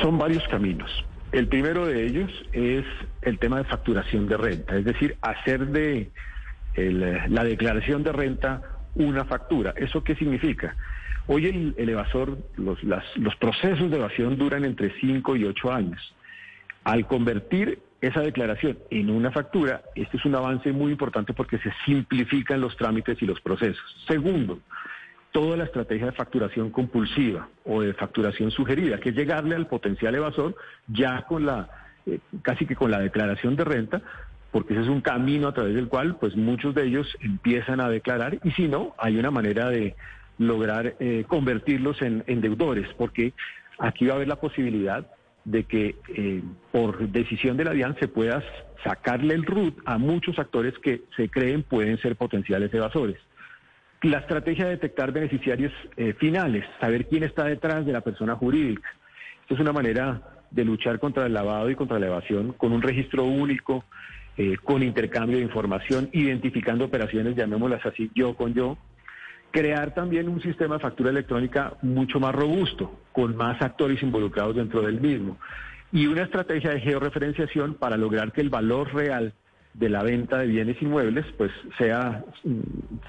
Son 0.00 0.18
varios 0.18 0.46
caminos. 0.48 0.90
El 1.34 1.48
primero 1.48 1.84
de 1.84 2.06
ellos 2.06 2.30
es 2.52 2.84
el 3.22 3.40
tema 3.40 3.58
de 3.58 3.64
facturación 3.64 4.28
de 4.28 4.36
renta, 4.36 4.76
es 4.76 4.84
decir, 4.84 5.16
hacer 5.20 5.66
de 5.66 6.12
la 6.76 7.42
declaración 7.42 8.04
de 8.04 8.12
renta 8.12 8.62
una 8.94 9.24
factura. 9.24 9.74
¿Eso 9.76 10.04
qué 10.04 10.14
significa? 10.14 10.76
Hoy 11.26 11.74
el, 11.76 11.88
evasor, 11.88 12.38
los, 12.56 12.78
los 12.84 13.34
procesos 13.40 13.90
de 13.90 13.96
evasión 13.96 14.38
duran 14.38 14.64
entre 14.64 14.92
5 15.00 15.34
y 15.34 15.44
8 15.44 15.72
años. 15.72 16.14
Al 16.84 17.04
convertir 17.08 17.80
esa 18.00 18.20
declaración 18.20 18.78
en 18.90 19.10
una 19.10 19.32
factura, 19.32 19.82
este 19.96 20.18
es 20.18 20.24
un 20.24 20.36
avance 20.36 20.70
muy 20.70 20.92
importante 20.92 21.32
porque 21.32 21.58
se 21.58 21.72
simplifican 21.84 22.60
los 22.60 22.76
trámites 22.76 23.20
y 23.20 23.26
los 23.26 23.40
procesos. 23.40 23.82
Segundo, 24.06 24.60
toda 25.34 25.56
la 25.56 25.64
estrategia 25.64 26.06
de 26.06 26.12
facturación 26.12 26.70
compulsiva 26.70 27.48
o 27.64 27.82
de 27.82 27.92
facturación 27.92 28.52
sugerida, 28.52 29.00
que 29.00 29.08
es 29.08 29.16
llegarle 29.16 29.56
al 29.56 29.66
potencial 29.66 30.14
evasor 30.14 30.54
ya 30.86 31.22
con 31.22 31.44
la, 31.44 31.68
eh, 32.06 32.20
casi 32.42 32.66
que 32.66 32.76
con 32.76 32.92
la 32.92 33.00
declaración 33.00 33.56
de 33.56 33.64
renta, 33.64 34.00
porque 34.52 34.74
ese 34.74 34.84
es 34.84 34.88
un 34.88 35.00
camino 35.00 35.48
a 35.48 35.52
través 35.52 35.74
del 35.74 35.88
cual 35.88 36.16
pues 36.20 36.36
muchos 36.36 36.74
de 36.74 36.84
ellos 36.84 37.16
empiezan 37.20 37.80
a 37.80 37.88
declarar 37.88 38.38
y 38.44 38.52
si 38.52 38.68
no, 38.68 38.94
hay 38.96 39.16
una 39.16 39.32
manera 39.32 39.70
de, 39.70 39.96
lograr 40.38 40.96
eh, 40.98 41.24
convertirlos 41.26 42.00
en, 42.02 42.22
deudores, 42.40 42.88
porque 42.96 43.32
aquí 43.78 44.06
va 44.06 44.14
a 44.14 44.16
haber 44.16 44.28
la 44.28 44.36
posibilidad 44.36 45.06
de 45.44 45.64
que 45.64 45.96
eh, 46.08 46.42
por 46.72 47.08
decisión 47.08 47.56
de 47.56 47.64
la 47.64 47.72
DIAN 47.72 47.96
se 48.00 48.08
pueda 48.08 48.42
sacarle 48.82 49.34
el 49.34 49.44
RUT 49.44 49.78
a 49.84 49.98
muchos 49.98 50.38
actores 50.38 50.74
que 50.78 51.02
se 51.16 51.28
creen 51.28 51.62
pueden 51.62 51.98
ser 51.98 52.16
potenciales 52.16 52.72
evasores. 52.72 53.18
La 54.02 54.18
estrategia 54.18 54.66
de 54.66 54.72
detectar 54.72 55.12
beneficiarios 55.12 55.72
eh, 55.96 56.14
finales, 56.14 56.64
saber 56.80 57.06
quién 57.06 57.24
está 57.24 57.44
detrás 57.44 57.86
de 57.86 57.92
la 57.92 58.02
persona 58.02 58.36
jurídica. 58.36 58.88
Esto 59.42 59.54
es 59.54 59.60
una 59.60 59.72
manera 59.72 60.22
de 60.50 60.64
luchar 60.64 60.98
contra 60.98 61.26
el 61.26 61.34
lavado 61.34 61.70
y 61.70 61.74
contra 61.74 61.98
la 61.98 62.06
evasión 62.06 62.52
con 62.52 62.72
un 62.72 62.82
registro 62.82 63.24
único, 63.24 63.84
eh, 64.36 64.56
con 64.62 64.82
intercambio 64.82 65.38
de 65.38 65.42
información, 65.42 66.08
identificando 66.12 66.84
operaciones, 66.84 67.34
llamémoslas 67.34 67.84
así, 67.86 68.10
yo 68.14 68.34
con 68.34 68.54
yo, 68.54 68.78
crear 69.50 69.94
también 69.94 70.28
un 70.28 70.42
sistema 70.42 70.74
de 70.74 70.80
factura 70.80 71.10
electrónica 71.10 71.74
mucho 71.82 72.18
más 72.20 72.34
robusto, 72.34 73.00
con 73.12 73.36
más 73.36 73.62
actores 73.62 74.02
involucrados 74.02 74.56
dentro 74.56 74.82
del 74.82 75.00
mismo, 75.00 75.38
y 75.92 76.06
una 76.06 76.22
estrategia 76.22 76.70
de 76.70 76.80
georreferenciación 76.80 77.74
para 77.74 77.96
lograr 77.96 78.32
que 78.32 78.40
el 78.40 78.50
valor 78.50 78.92
real 78.92 79.32
de 79.74 79.88
la 79.88 80.02
venta 80.02 80.38
de 80.38 80.46
bienes 80.46 80.80
inmuebles 80.80 81.26
pues 81.36 81.50
sea 81.78 82.24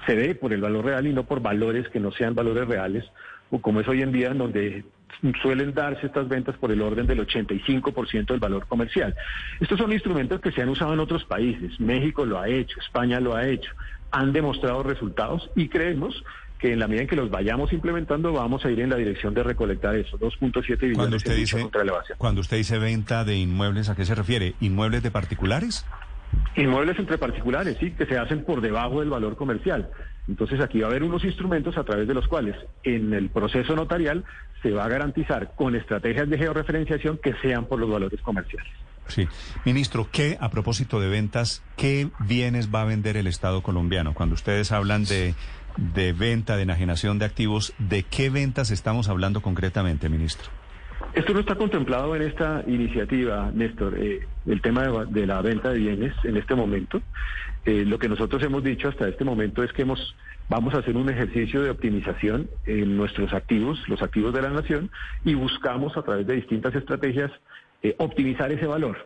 se 0.06 0.16
dé 0.16 0.34
por 0.34 0.52
el 0.52 0.60
valor 0.60 0.84
real 0.84 1.06
y 1.06 1.12
no 1.12 1.24
por 1.24 1.40
valores 1.40 1.88
que 1.88 2.00
no 2.00 2.10
sean 2.12 2.34
valores 2.34 2.66
reales 2.66 3.04
o 3.50 3.60
como 3.60 3.80
es 3.80 3.88
hoy 3.88 4.02
en 4.02 4.12
día 4.12 4.28
en 4.30 4.38
donde 4.38 4.84
suelen 5.40 5.72
darse 5.72 6.06
estas 6.06 6.28
ventas 6.28 6.56
por 6.56 6.72
el 6.72 6.82
orden 6.82 7.06
del 7.06 7.26
85% 7.26 8.26
del 8.26 8.40
valor 8.40 8.66
comercial. 8.66 9.14
Estos 9.60 9.78
son 9.78 9.92
instrumentos 9.92 10.40
que 10.40 10.50
se 10.50 10.60
han 10.60 10.68
usado 10.68 10.92
en 10.92 11.00
otros 11.00 11.24
países. 11.24 11.78
México 11.80 12.26
lo 12.26 12.38
ha 12.40 12.48
hecho, 12.48 12.80
España 12.80 13.20
lo 13.20 13.34
ha 13.34 13.46
hecho 13.46 13.70
han 14.10 14.32
demostrado 14.32 14.82
resultados 14.82 15.50
y 15.54 15.68
creemos 15.68 16.22
que 16.58 16.72
en 16.72 16.78
la 16.78 16.88
medida 16.88 17.02
en 17.02 17.08
que 17.08 17.16
los 17.16 17.30
vayamos 17.30 17.72
implementando 17.72 18.32
vamos 18.32 18.64
a 18.64 18.70
ir 18.70 18.80
en 18.80 18.88
la 18.88 18.96
dirección 18.96 19.34
de 19.34 19.42
recolectar 19.42 19.94
esos 19.94 20.18
2.7 20.18 20.78
billones 20.78 20.96
cuando 20.96 21.16
usted 21.16 21.36
dice, 21.36 21.60
contra 21.60 21.84
la. 21.84 21.92
Cuando 22.16 22.40
usted 22.40 22.56
dice 22.56 22.78
venta 22.78 23.24
de 23.24 23.36
inmuebles, 23.36 23.90
¿a 23.90 23.94
qué 23.94 24.06
se 24.06 24.14
refiere? 24.14 24.54
¿Inmuebles 24.60 25.02
de 25.02 25.10
particulares? 25.10 25.84
Inmuebles 26.56 26.98
entre 26.98 27.18
particulares, 27.18 27.76
sí, 27.78 27.90
que 27.90 28.06
se 28.06 28.18
hacen 28.18 28.44
por 28.44 28.60
debajo 28.60 29.00
del 29.00 29.10
valor 29.10 29.36
comercial. 29.36 29.90
Entonces 30.28 30.60
aquí 30.60 30.80
va 30.80 30.88
a 30.88 30.90
haber 30.90 31.02
unos 31.02 31.24
instrumentos 31.24 31.76
a 31.76 31.84
través 31.84 32.08
de 32.08 32.14
los 32.14 32.26
cuales 32.26 32.56
en 32.82 33.12
el 33.12 33.30
proceso 33.30 33.76
notarial 33.76 34.24
se 34.62 34.72
va 34.72 34.84
a 34.84 34.88
garantizar 34.88 35.54
con 35.54 35.76
estrategias 35.76 36.28
de 36.28 36.38
georreferenciación 36.38 37.18
que 37.18 37.34
sean 37.42 37.66
por 37.66 37.78
los 37.78 37.90
valores 37.90 38.20
comerciales. 38.22 38.72
Sí. 39.08 39.28
Ministro, 39.64 40.08
¿qué, 40.10 40.36
a 40.40 40.50
propósito 40.50 40.98
de 40.98 41.08
ventas, 41.08 41.62
qué 41.76 42.08
bienes 42.18 42.74
va 42.74 42.82
a 42.82 42.86
vender 42.86 43.16
el 43.16 43.28
Estado 43.28 43.62
colombiano? 43.62 44.14
Cuando 44.14 44.34
ustedes 44.34 44.72
hablan 44.72 45.04
de, 45.04 45.34
de 45.76 46.12
venta, 46.12 46.56
de 46.56 46.62
enajenación 46.62 47.18
de 47.18 47.26
activos, 47.26 47.72
¿de 47.78 48.02
qué 48.02 48.30
ventas 48.30 48.70
estamos 48.70 49.08
hablando 49.08 49.42
concretamente, 49.42 50.08
ministro? 50.08 50.50
Esto 51.16 51.32
no 51.32 51.40
está 51.40 51.54
contemplado 51.54 52.14
en 52.14 52.20
esta 52.20 52.62
iniciativa, 52.66 53.50
Néstor, 53.54 53.98
eh, 53.98 54.20
el 54.44 54.60
tema 54.60 55.06
de, 55.06 55.26
la 55.26 55.40
venta 55.40 55.70
de 55.70 55.78
bienes 55.78 56.12
en 56.24 56.36
este 56.36 56.54
momento. 56.54 57.00
Eh, 57.64 57.86
lo 57.86 57.98
que 57.98 58.06
nosotros 58.06 58.42
hemos 58.42 58.62
dicho 58.62 58.88
hasta 58.90 59.08
este 59.08 59.24
momento 59.24 59.62
es 59.62 59.72
que 59.72 59.80
hemos, 59.80 60.14
vamos 60.50 60.74
a 60.74 60.80
hacer 60.80 60.94
un 60.94 61.08
ejercicio 61.08 61.62
de 61.62 61.70
optimización 61.70 62.50
en 62.66 62.98
nuestros 62.98 63.32
activos, 63.32 63.82
los 63.88 64.02
activos 64.02 64.34
de 64.34 64.42
la 64.42 64.50
nación, 64.50 64.90
y 65.24 65.32
buscamos 65.32 65.96
a 65.96 66.02
través 66.02 66.26
de 66.26 66.34
distintas 66.34 66.74
estrategias 66.74 67.32
eh, 67.82 67.94
optimizar 67.96 68.52
ese 68.52 68.66
valor. 68.66 68.98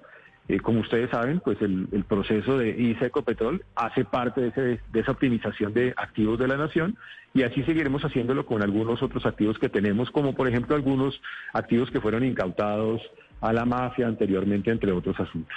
Eh, 0.51 0.59
como 0.59 0.81
ustedes 0.81 1.09
saben, 1.11 1.39
pues 1.39 1.63
el, 1.63 1.87
proceso 2.09 2.59
de 2.59 2.71
ISA 2.71 3.07
Ecopetrol 3.07 3.65
hace 3.77 4.05
parte 4.05 4.51
de, 4.51 4.81
esa 4.95 5.13
optimización 5.13 5.73
de 5.73 5.95
activos 5.97 6.41
de 6.41 6.49
la 6.49 6.57
nación 6.57 6.97
y 7.33 7.45
así 7.45 7.63
seguiremos 7.63 8.03
haciéndolo 8.03 8.45
con 8.45 8.61
algunos 8.61 9.01
otros 9.01 9.25
activos 9.27 9.61
que 9.61 9.69
tenemos, 9.69 10.11
como 10.11 10.35
por 10.35 10.49
ejemplo 10.49 10.75
algunos 10.75 11.21
activos 11.53 11.89
que 11.93 12.01
fueron 12.01 12.25
incautados 12.25 13.01
a 13.41 13.53
la 13.53 13.65
mafia 13.65 14.09
anteriormente, 14.09 14.73
entre 14.73 14.91
otros 14.91 15.21
asuntos. 15.21 15.57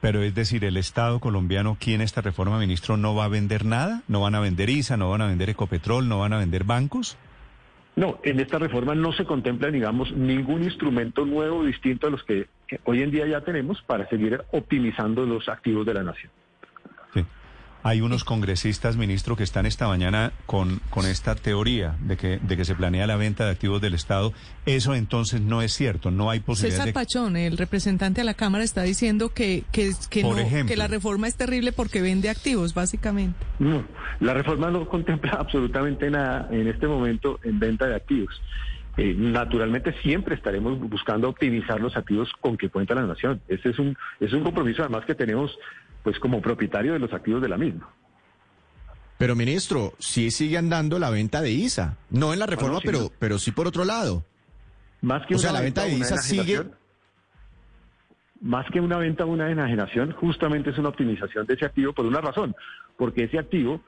Pero 0.00 0.22
es 0.22 0.34
decir, 0.34 0.64
el 0.64 0.76
Estado 0.76 1.20
colombiano, 1.20 1.76
¿quién 1.78 2.00
esta 2.00 2.20
reforma, 2.20 2.58
ministro, 2.58 2.96
no 2.96 3.14
va 3.14 3.26
a 3.26 3.28
vender 3.28 3.64
nada? 3.64 4.02
¿No 4.08 4.20
van 4.22 4.34
a 4.34 4.40
vender 4.40 4.70
ISA, 4.70 4.96
no 4.96 5.08
van 5.08 5.22
a 5.22 5.28
vender 5.28 5.50
Ecopetrol, 5.50 6.08
no 6.08 6.18
van 6.18 6.32
a 6.32 6.38
vender 6.38 6.64
bancos? 6.64 7.16
No, 7.94 8.18
en 8.22 8.40
esta 8.40 8.58
reforma 8.58 8.94
no 8.94 9.12
se 9.12 9.24
contempla, 9.24 9.70
digamos, 9.70 10.12
ningún 10.12 10.62
instrumento 10.62 11.26
nuevo 11.26 11.64
distinto 11.64 12.06
a 12.06 12.10
los 12.10 12.24
que 12.24 12.46
hoy 12.84 13.02
en 13.02 13.10
día 13.10 13.26
ya 13.26 13.42
tenemos 13.42 13.82
para 13.82 14.08
seguir 14.08 14.42
optimizando 14.52 15.26
los 15.26 15.48
activos 15.48 15.84
de 15.84 15.94
la 15.94 16.02
nación. 16.02 16.32
Hay 17.84 18.00
unos 18.00 18.24
congresistas, 18.24 18.96
ministro, 18.96 19.36
que 19.36 19.42
están 19.42 19.66
esta 19.66 19.88
mañana 19.88 20.32
con, 20.46 20.80
con 20.90 21.04
esta 21.06 21.34
teoría 21.34 21.96
de 22.00 22.16
que, 22.16 22.38
de 22.38 22.56
que 22.56 22.64
se 22.64 22.74
planea 22.74 23.06
la 23.06 23.16
venta 23.16 23.44
de 23.44 23.50
activos 23.50 23.80
del 23.80 23.94
Estado. 23.94 24.32
Eso 24.66 24.94
entonces 24.94 25.40
no 25.40 25.62
es 25.62 25.72
cierto, 25.72 26.10
no 26.10 26.30
hay 26.30 26.40
posibilidad. 26.40 26.84
César 26.84 26.92
Pachón, 26.94 27.36
el 27.36 27.58
representante 27.58 28.20
de 28.20 28.24
la 28.24 28.34
Cámara, 28.34 28.62
está 28.62 28.82
diciendo 28.82 29.30
que, 29.30 29.64
que, 29.72 29.90
que, 30.10 30.24
que 30.66 30.76
la 30.76 30.86
reforma 30.86 31.26
es 31.26 31.36
terrible 31.36 31.72
porque 31.72 32.02
vende 32.02 32.28
activos, 32.28 32.74
básicamente. 32.74 33.38
No, 33.58 33.84
la 34.20 34.34
reforma 34.34 34.70
no 34.70 34.88
contempla 34.88 35.32
absolutamente 35.38 36.10
nada 36.10 36.48
en 36.50 36.68
este 36.68 36.86
momento 36.86 37.40
en 37.42 37.58
venta 37.58 37.86
de 37.86 37.96
activos. 37.96 38.40
Eh, 38.98 39.14
naturalmente 39.16 39.94
siempre 40.02 40.34
estaremos 40.34 40.78
buscando 40.78 41.28
optimizar 41.30 41.80
los 41.80 41.96
activos 41.96 42.30
con 42.40 42.58
que 42.58 42.68
cuenta 42.68 42.94
la 42.94 43.06
nación. 43.06 43.40
Ese 43.48 43.70
es 43.70 43.78
un, 43.78 43.96
es 44.20 44.32
un 44.34 44.42
compromiso 44.42 44.82
además 44.82 45.06
que 45.06 45.14
tenemos 45.14 45.56
pues 46.02 46.18
como 46.18 46.40
propietario 46.40 46.92
de 46.92 46.98
los 46.98 47.12
activos 47.12 47.42
de 47.42 47.48
la 47.48 47.56
misma. 47.56 47.88
Pero 49.18 49.36
ministro, 49.36 49.92
sí 49.98 50.30
sigue 50.30 50.58
andando 50.58 50.98
la 50.98 51.10
venta 51.10 51.40
de 51.40 51.52
ISA, 51.52 51.96
no 52.10 52.32
en 52.32 52.40
la 52.40 52.46
reforma, 52.46 52.80
pero, 52.84 53.10
pero 53.18 53.38
sí 53.38 53.52
por 53.52 53.68
otro 53.68 53.84
lado. 53.84 54.24
Más 55.00 55.24
que 55.26 55.34
o 55.34 55.38
una 55.38 55.52
la 55.52 55.60
venta, 55.60 55.84
de 55.84 55.94
ISA 55.94 56.16
sigue. 56.16 56.62
Más 58.40 58.66
que 58.72 58.80
una 58.80 58.98
venta 58.98 59.24
o 59.24 59.28
una 59.28 59.50
enajenación, 59.50 60.12
justamente 60.12 60.70
es 60.70 60.78
una 60.78 60.88
optimización 60.88 61.46
de 61.46 61.54
ese 61.54 61.66
activo 61.66 61.92
por 61.92 62.06
una 62.06 62.20
razón, 62.20 62.56
porque 62.96 63.24
ese 63.24 63.38
activo, 63.38 63.80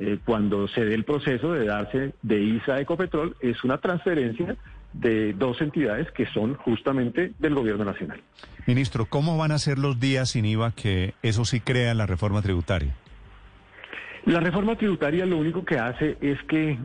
eh, 0.00 0.18
cuando 0.24 0.66
se 0.66 0.84
dé 0.84 0.94
el 0.94 1.04
proceso 1.04 1.52
de 1.52 1.66
darse 1.66 2.14
de 2.22 2.40
ISA 2.40 2.74
a 2.74 2.80
Ecopetrol, 2.80 3.36
es 3.40 3.62
una 3.62 3.78
transferencia 3.78 4.56
de 4.92 5.32
dos 5.34 5.60
entidades 5.60 6.10
que 6.12 6.26
son 6.26 6.54
justamente 6.54 7.32
del 7.38 7.54
gobierno 7.54 7.84
nacional. 7.84 8.20
Ministro, 8.66 9.06
¿cómo 9.06 9.36
van 9.36 9.52
a 9.52 9.58
ser 9.58 9.78
los 9.78 10.00
días 10.00 10.30
sin 10.30 10.44
IVA 10.44 10.72
que 10.72 11.14
eso 11.22 11.44
sí 11.44 11.60
crea 11.60 11.94
la 11.94 12.06
reforma 12.06 12.42
tributaria? 12.42 12.94
La 14.26 14.40
reforma 14.40 14.76
tributaria 14.76 15.24
lo 15.26 15.38
único 15.38 15.64
que 15.64 15.78
hace 15.78 16.16
es 16.20 16.42
que 16.44 16.78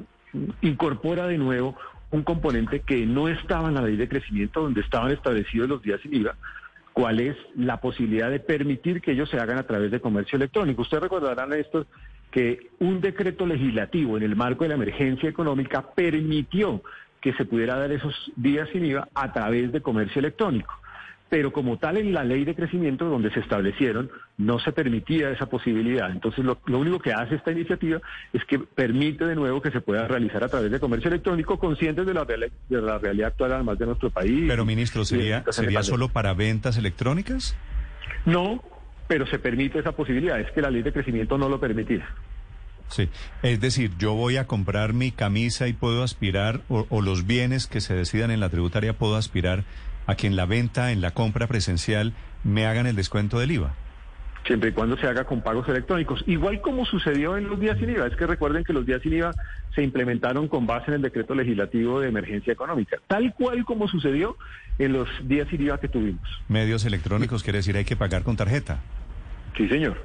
incorpora 0.62 1.28
de 1.28 1.38
nuevo 1.38 1.76
un 2.12 2.24
componente 2.24 2.82
que 2.82 3.06
no 3.06 3.28
estaba 3.28 3.68
en 3.68 3.76
la 3.76 3.82
ley 3.82 3.98
de 3.98 4.08
crecimiento, 4.08 4.62
donde 4.62 4.82
estaban 4.82 5.12
establecidos 5.12 5.68
los 5.68 5.82
días 5.82 6.00
sin 6.02 6.16
IVA, 6.16 6.36
cuál 6.94 7.20
es 7.20 7.36
la 7.56 7.82
posibilidad 7.82 8.30
de 8.30 8.40
permitir 8.40 9.02
que 9.02 9.12
ellos 9.12 9.30
se 9.30 9.38
hagan 9.38 9.58
a 9.58 9.64
través 9.64 9.92
de 9.92 10.00
comercio 10.00 10.38
electrónico. 10.38 10.84
Ustedes 10.84 11.04
recordarán 11.04 11.52
esto, 11.54 11.86
que 12.32 12.70
un 12.80 13.02
decreto 13.02 13.46
legislativo 13.46 14.18
en 14.18 14.24
el 14.24 14.36
marco 14.36 14.64
de 14.64 14.70
la 14.70 14.76
emergencia 14.76 15.30
económica 15.30 15.94
permitió 15.94 16.82
que 17.26 17.34
se 17.34 17.46
pudiera 17.46 17.76
dar 17.76 17.92
esos 17.92 18.14
días 18.36 18.70
sin 18.72 18.86
IVA 18.86 19.08
a 19.16 19.34
través 19.34 19.72
de 19.72 19.82
comercio 19.82 20.20
electrónico. 20.20 20.72
Pero 21.28 21.52
como 21.52 21.80
tal 21.80 21.98
en 21.98 22.14
la 22.14 22.24
ley 22.24 22.46
de 22.46 22.54
crecimiento 22.54 23.06
donde 23.06 23.32
se 23.32 23.40
establecieron 23.40 24.12
no 24.38 24.60
se 24.60 24.72
permitía 24.72 25.32
esa 25.32 25.48
posibilidad. 25.48 26.12
Entonces 26.12 26.46
lo, 26.46 26.60
único 26.68 27.00
que 27.00 27.14
hace 27.14 27.34
esta 27.34 27.52
iniciativa 27.52 28.00
es 28.32 28.46
que 28.46 28.60
permite 28.60 29.26
de 29.26 29.34
nuevo 29.34 29.60
que 29.60 29.72
se 29.72 29.82
pueda 29.82 30.08
realizar 30.08 30.44
a 30.44 30.50
través 30.50 30.70
de 30.70 30.80
comercio 30.80 31.08
electrónico 31.08 31.58
conscientes 31.58 32.06
de 32.06 32.14
la, 32.14 32.26
de 32.26 32.52
la 32.70 33.00
realidad 33.00 33.30
actual 33.30 33.54
además 33.54 33.80
de 33.80 33.88
nuestro 33.88 34.12
país. 34.12 34.46
Pero 34.48 34.64
ministro, 34.64 35.04
¿sería, 35.04 35.44
¿sería 35.50 35.82
solo 35.82 36.10
para 36.10 36.36
ventas 36.36 36.78
electrónicas? 36.78 37.58
No, 38.28 38.64
pero 39.08 39.26
se 39.26 39.40
permite 39.40 39.80
esa 39.80 39.94
posibilidad. 39.94 40.40
Es 40.40 40.52
que 40.52 40.62
la 40.62 40.70
ley 40.70 40.84
de 40.84 40.94
crecimiento 40.94 41.40
no 41.40 41.50
lo 41.50 41.60
permitía. 41.60 42.08
Sí, 42.90 43.10
es 43.42 43.60
decir, 43.60 43.92
yo 43.98 44.14
voy 44.14 44.38
a 44.38 44.46
comprar 44.46 44.94
mi 44.94 45.12
camisa 45.12 45.68
y 45.68 45.74
puedo 45.74 46.04
aspirar, 46.04 46.62
o, 46.70 47.02
los 47.02 47.26
bienes 47.26 47.68
que 47.68 47.82
se 47.82 47.96
decidan 47.96 48.32
en 48.32 48.40
la 48.40 48.50
tributaria, 48.50 48.94
puedo 48.94 49.16
aspirar 49.16 49.64
a 50.08 50.16
que 50.16 50.28
en 50.28 50.36
la 50.36 50.46
venta, 50.46 50.92
en 50.92 51.02
la 51.02 51.12
compra 51.12 51.48
presencial, 51.48 52.14
me 52.44 52.66
hagan 52.66 52.86
el 52.86 52.96
descuento 52.96 53.40
del 53.40 53.52
IVA. 53.52 53.74
Siempre 54.46 54.70
y 54.70 54.74
cuando 54.74 54.96
se 54.98 55.08
haga 55.08 55.24
con 55.24 55.42
pagos 55.42 55.68
electrónicos. 55.68 56.24
Igual 56.28 56.62
como 56.62 56.86
sucedió 56.86 57.36
en 57.36 57.50
los 57.50 57.60
días 57.60 57.80
sin 57.80 57.90
IVA. 57.90 58.06
Es 58.06 58.16
que 58.16 58.28
recuerden 58.28 58.64
que 58.64 58.74
los 58.74 58.86
días 58.86 59.02
sin 59.02 59.14
IVA 59.14 59.32
se 59.74 59.82
implementaron 59.82 60.48
con 60.48 60.68
base 60.68 60.86
en 60.90 60.96
el 60.96 61.02
decreto 61.02 61.34
legislativo 61.34 62.00
de 62.00 62.10
emergencia 62.10 62.54
económica. 62.54 62.98
Tal 63.08 63.34
cual 63.34 63.66
como 63.66 63.88
sucedió 63.88 64.38
en 64.78 64.94
los 64.94 65.10
días 65.28 65.48
sin 65.50 65.64
IVA 65.64 65.80
que 65.80 65.88
tuvimos. 65.88 66.22
Medios 66.48 66.86
electrónicos 66.86 67.42
quiere 67.42 67.58
decir 67.58 67.76
hay 67.76 67.86
que 67.86 67.96
pagar 67.96 68.22
con 68.22 68.38
tarjeta. 68.38 68.82
Sí, 69.58 69.68
señor. 69.68 69.98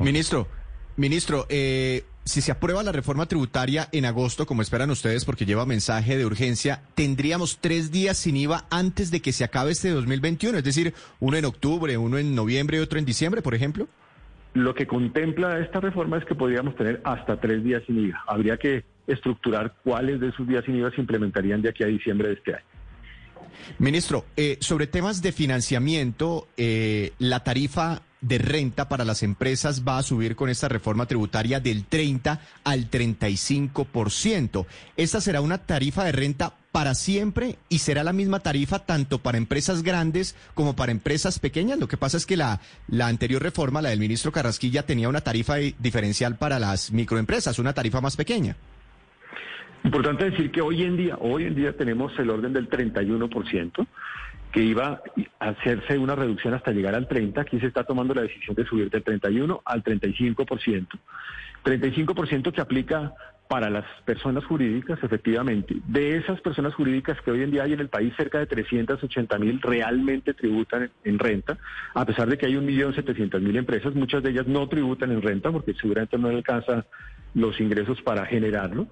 Ministro, 0.00 0.48
Ministro, 0.96 1.46
eh, 1.48 2.04
si 2.24 2.40
se 2.40 2.52
aprueba 2.52 2.82
la 2.82 2.92
reforma 2.92 3.26
tributaria 3.26 3.88
en 3.92 4.04
agosto, 4.04 4.46
como 4.46 4.62
esperan 4.62 4.90
ustedes, 4.90 5.24
porque 5.24 5.46
lleva 5.46 5.66
mensaje 5.66 6.16
de 6.16 6.26
urgencia, 6.26 6.82
tendríamos 6.94 7.58
tres 7.60 7.90
días 7.90 8.18
sin 8.18 8.36
IVA 8.36 8.66
antes 8.70 9.10
de 9.10 9.20
que 9.20 9.32
se 9.32 9.44
acabe 9.44 9.72
este 9.72 9.90
2021, 9.90 10.58
es 10.58 10.64
decir, 10.64 10.94
uno 11.18 11.36
en 11.36 11.44
octubre, 11.46 11.96
uno 11.96 12.18
en 12.18 12.34
noviembre 12.34 12.76
y 12.76 12.80
otro 12.80 12.98
en 12.98 13.04
diciembre, 13.04 13.42
por 13.42 13.54
ejemplo. 13.54 13.88
Lo 14.54 14.74
que 14.74 14.86
contempla 14.86 15.58
esta 15.60 15.80
reforma 15.80 16.18
es 16.18 16.24
que 16.26 16.34
podríamos 16.34 16.76
tener 16.76 17.00
hasta 17.04 17.40
tres 17.40 17.64
días 17.64 17.82
sin 17.86 17.98
IVA. 17.98 18.22
Habría 18.26 18.58
que 18.58 18.84
estructurar 19.06 19.74
cuáles 19.82 20.20
de 20.20 20.28
esos 20.28 20.46
días 20.46 20.64
sin 20.64 20.76
IVA 20.76 20.90
se 20.90 21.00
implementarían 21.00 21.62
de 21.62 21.70
aquí 21.70 21.82
a 21.82 21.86
diciembre 21.86 22.28
de 22.28 22.34
este 22.34 22.54
año. 22.54 22.64
Ministro, 23.78 24.26
eh, 24.36 24.58
sobre 24.60 24.86
temas 24.86 25.22
de 25.22 25.32
financiamiento, 25.32 26.48
eh, 26.56 27.12
la 27.18 27.42
tarifa 27.42 28.02
de 28.22 28.38
renta 28.38 28.88
para 28.88 29.04
las 29.04 29.22
empresas 29.22 29.82
va 29.86 29.98
a 29.98 30.02
subir 30.02 30.34
con 30.36 30.48
esta 30.48 30.68
reforma 30.68 31.06
tributaria 31.06 31.60
del 31.60 31.84
30 31.84 32.40
al 32.64 32.90
35%. 32.90 34.64
¿Esta 34.96 35.20
será 35.20 35.42
una 35.42 35.58
tarifa 35.58 36.04
de 36.04 36.12
renta 36.12 36.54
para 36.70 36.94
siempre 36.94 37.56
y 37.68 37.80
será 37.80 38.02
la 38.02 38.14
misma 38.14 38.40
tarifa 38.40 38.78
tanto 38.78 39.18
para 39.18 39.36
empresas 39.36 39.82
grandes 39.82 40.36
como 40.54 40.74
para 40.74 40.92
empresas 40.92 41.38
pequeñas? 41.38 41.78
Lo 41.78 41.88
que 41.88 41.98
pasa 41.98 42.16
es 42.16 42.24
que 42.24 42.36
la, 42.36 42.60
la 42.88 43.08
anterior 43.08 43.42
reforma, 43.42 43.82
la 43.82 43.90
del 43.90 44.00
ministro 44.00 44.32
Carrasquilla, 44.32 44.84
tenía 44.84 45.08
una 45.08 45.20
tarifa 45.20 45.56
diferencial 45.56 46.36
para 46.36 46.58
las 46.58 46.92
microempresas, 46.92 47.58
una 47.58 47.74
tarifa 47.74 48.00
más 48.00 48.16
pequeña. 48.16 48.56
Importante 49.84 50.30
decir 50.30 50.52
que 50.52 50.60
hoy 50.60 50.82
en 50.84 50.96
día, 50.96 51.16
hoy 51.20 51.44
en 51.44 51.56
día 51.56 51.76
tenemos 51.76 52.16
el 52.18 52.30
orden 52.30 52.52
del 52.52 52.70
31%, 52.70 53.86
que 54.52 54.62
iba 54.62 55.02
a 55.40 55.48
hacerse 55.48 55.98
una 55.98 56.14
reducción 56.14 56.54
hasta 56.54 56.72
llegar 56.72 56.94
al 56.94 57.08
30%. 57.08 57.38
Aquí 57.40 57.58
se 57.58 57.66
está 57.66 57.84
tomando 57.84 58.14
la 58.14 58.22
decisión 58.22 58.54
de 58.54 58.64
subir 58.66 58.90
del 58.90 59.02
31 59.02 59.62
al 59.64 59.82
35%. 59.82 60.88
35% 61.64 62.52
que 62.52 62.60
aplica 62.60 63.14
para 63.48 63.68
las 63.68 63.84
personas 64.04 64.44
jurídicas, 64.44 64.98
efectivamente. 65.02 65.76
De 65.86 66.16
esas 66.16 66.40
personas 66.40 66.74
jurídicas 66.74 67.20
que 67.20 67.30
hoy 67.30 67.42
en 67.42 67.50
día 67.50 67.64
hay 67.64 67.74
en 67.74 67.80
el 67.80 67.88
país, 67.88 68.14
cerca 68.16 68.38
de 68.38 68.46
380 68.46 69.38
mil 69.38 69.60
realmente 69.60 70.32
tributan 70.32 70.90
en 71.04 71.18
renta, 71.18 71.58
a 71.94 72.06
pesar 72.06 72.28
de 72.28 72.38
que 72.38 72.46
hay 72.46 72.54
1.700.000 72.54 73.58
empresas, 73.58 73.94
muchas 73.94 74.22
de 74.22 74.30
ellas 74.30 74.46
no 74.46 74.66
tributan 74.68 75.12
en 75.12 75.20
renta 75.20 75.52
porque 75.52 75.74
seguramente 75.74 76.16
no 76.16 76.28
alcanza 76.28 76.86
los 77.34 77.60
ingresos 77.60 78.00
para 78.00 78.24
generarlo. 78.24 78.88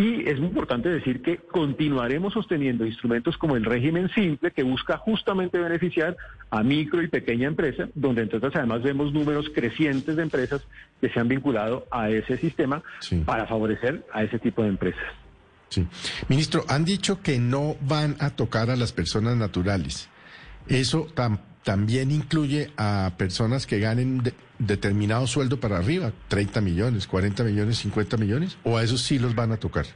Y 0.00 0.26
es 0.26 0.38
muy 0.38 0.48
importante 0.48 0.88
decir 0.88 1.20
que 1.20 1.36
continuaremos 1.36 2.32
sosteniendo 2.32 2.86
instrumentos 2.86 3.36
como 3.36 3.56
el 3.56 3.66
régimen 3.66 4.08
simple, 4.14 4.50
que 4.50 4.62
busca 4.62 4.96
justamente 4.96 5.58
beneficiar 5.58 6.16
a 6.48 6.62
micro 6.62 7.02
y 7.02 7.08
pequeña 7.08 7.48
empresa, 7.48 7.86
donde 7.94 8.22
entonces 8.22 8.50
además 8.54 8.82
vemos 8.82 9.12
números 9.12 9.50
crecientes 9.54 10.16
de 10.16 10.22
empresas 10.22 10.62
que 11.02 11.10
se 11.10 11.20
han 11.20 11.28
vinculado 11.28 11.86
a 11.90 12.08
ese 12.08 12.38
sistema 12.38 12.82
para 13.26 13.46
favorecer 13.46 14.06
a 14.10 14.22
ese 14.22 14.38
tipo 14.38 14.62
de 14.62 14.68
empresas. 14.68 15.04
Sí. 15.68 15.86
Ministro, 16.28 16.64
han 16.66 16.86
dicho 16.86 17.20
que 17.20 17.38
no 17.38 17.76
van 17.82 18.16
a 18.20 18.30
tocar 18.30 18.70
a 18.70 18.76
las 18.76 18.92
personas 18.92 19.36
naturales. 19.36 20.08
Eso 20.66 21.08
también 21.62 22.10
incluye 22.10 22.70
a 22.78 23.12
personas 23.18 23.66
que 23.66 23.78
ganen 23.80 24.22
determinado 24.60 25.26
sueldo 25.26 25.58
para 25.58 25.78
arriba, 25.78 26.12
30 26.28 26.60
millones, 26.60 27.06
40 27.06 27.42
millones, 27.44 27.78
50 27.78 28.16
millones, 28.16 28.58
o 28.62 28.76
a 28.76 28.84
esos 28.84 29.00
sí 29.00 29.18
los 29.18 29.34
van 29.34 29.50
a 29.52 29.56
tocar? 29.56 29.86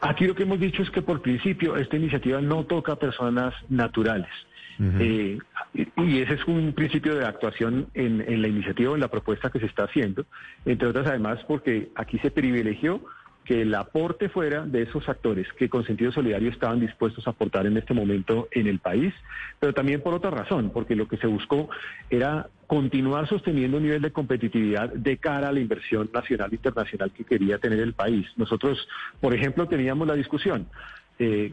Aquí 0.00 0.26
lo 0.26 0.34
que 0.34 0.44
hemos 0.44 0.60
dicho 0.60 0.82
es 0.82 0.90
que 0.90 1.02
por 1.02 1.20
principio 1.20 1.76
esta 1.76 1.96
iniciativa 1.96 2.40
no 2.40 2.64
toca 2.64 2.92
a 2.92 2.96
personas 2.96 3.54
naturales. 3.68 4.30
Eh, 4.76 5.38
y 5.72 6.18
ese 6.18 6.34
es 6.34 6.44
un 6.48 6.72
principio 6.72 7.14
de 7.14 7.24
actuación 7.24 7.86
en, 7.94 8.20
en 8.20 8.42
la 8.42 8.48
iniciativa, 8.48 8.92
en 8.92 9.00
la 9.00 9.08
propuesta 9.08 9.48
que 9.48 9.60
se 9.60 9.66
está 9.66 9.84
haciendo, 9.84 10.26
entre 10.64 10.88
otras 10.88 11.06
además 11.06 11.38
porque 11.46 11.90
aquí 11.94 12.18
se 12.18 12.32
privilegió 12.32 13.00
que 13.44 13.62
el 13.62 13.74
aporte 13.74 14.28
fuera 14.28 14.64
de 14.64 14.82
esos 14.82 15.08
actores 15.08 15.46
que 15.52 15.68
con 15.68 15.84
sentido 15.84 16.10
solidario 16.12 16.50
estaban 16.50 16.80
dispuestos 16.80 17.26
a 17.26 17.30
aportar 17.30 17.66
en 17.66 17.76
este 17.76 17.92
momento 17.92 18.48
en 18.52 18.66
el 18.66 18.78
país, 18.78 19.12
pero 19.60 19.74
también 19.74 20.00
por 20.00 20.14
otra 20.14 20.30
razón, 20.30 20.70
porque 20.72 20.96
lo 20.96 21.06
que 21.08 21.18
se 21.18 21.26
buscó 21.26 21.68
era 22.08 22.48
continuar 22.66 23.28
sosteniendo 23.28 23.76
un 23.76 23.82
nivel 23.82 24.00
de 24.00 24.12
competitividad 24.12 24.92
de 24.92 25.18
cara 25.18 25.48
a 25.48 25.52
la 25.52 25.60
inversión 25.60 26.08
nacional 26.12 26.50
e 26.52 26.54
internacional 26.54 27.12
que 27.12 27.24
quería 27.24 27.58
tener 27.58 27.80
el 27.80 27.92
país. 27.92 28.26
Nosotros, 28.36 28.88
por 29.20 29.34
ejemplo, 29.34 29.68
teníamos 29.68 30.08
la 30.08 30.14
discusión. 30.14 30.66
Eh, 31.18 31.50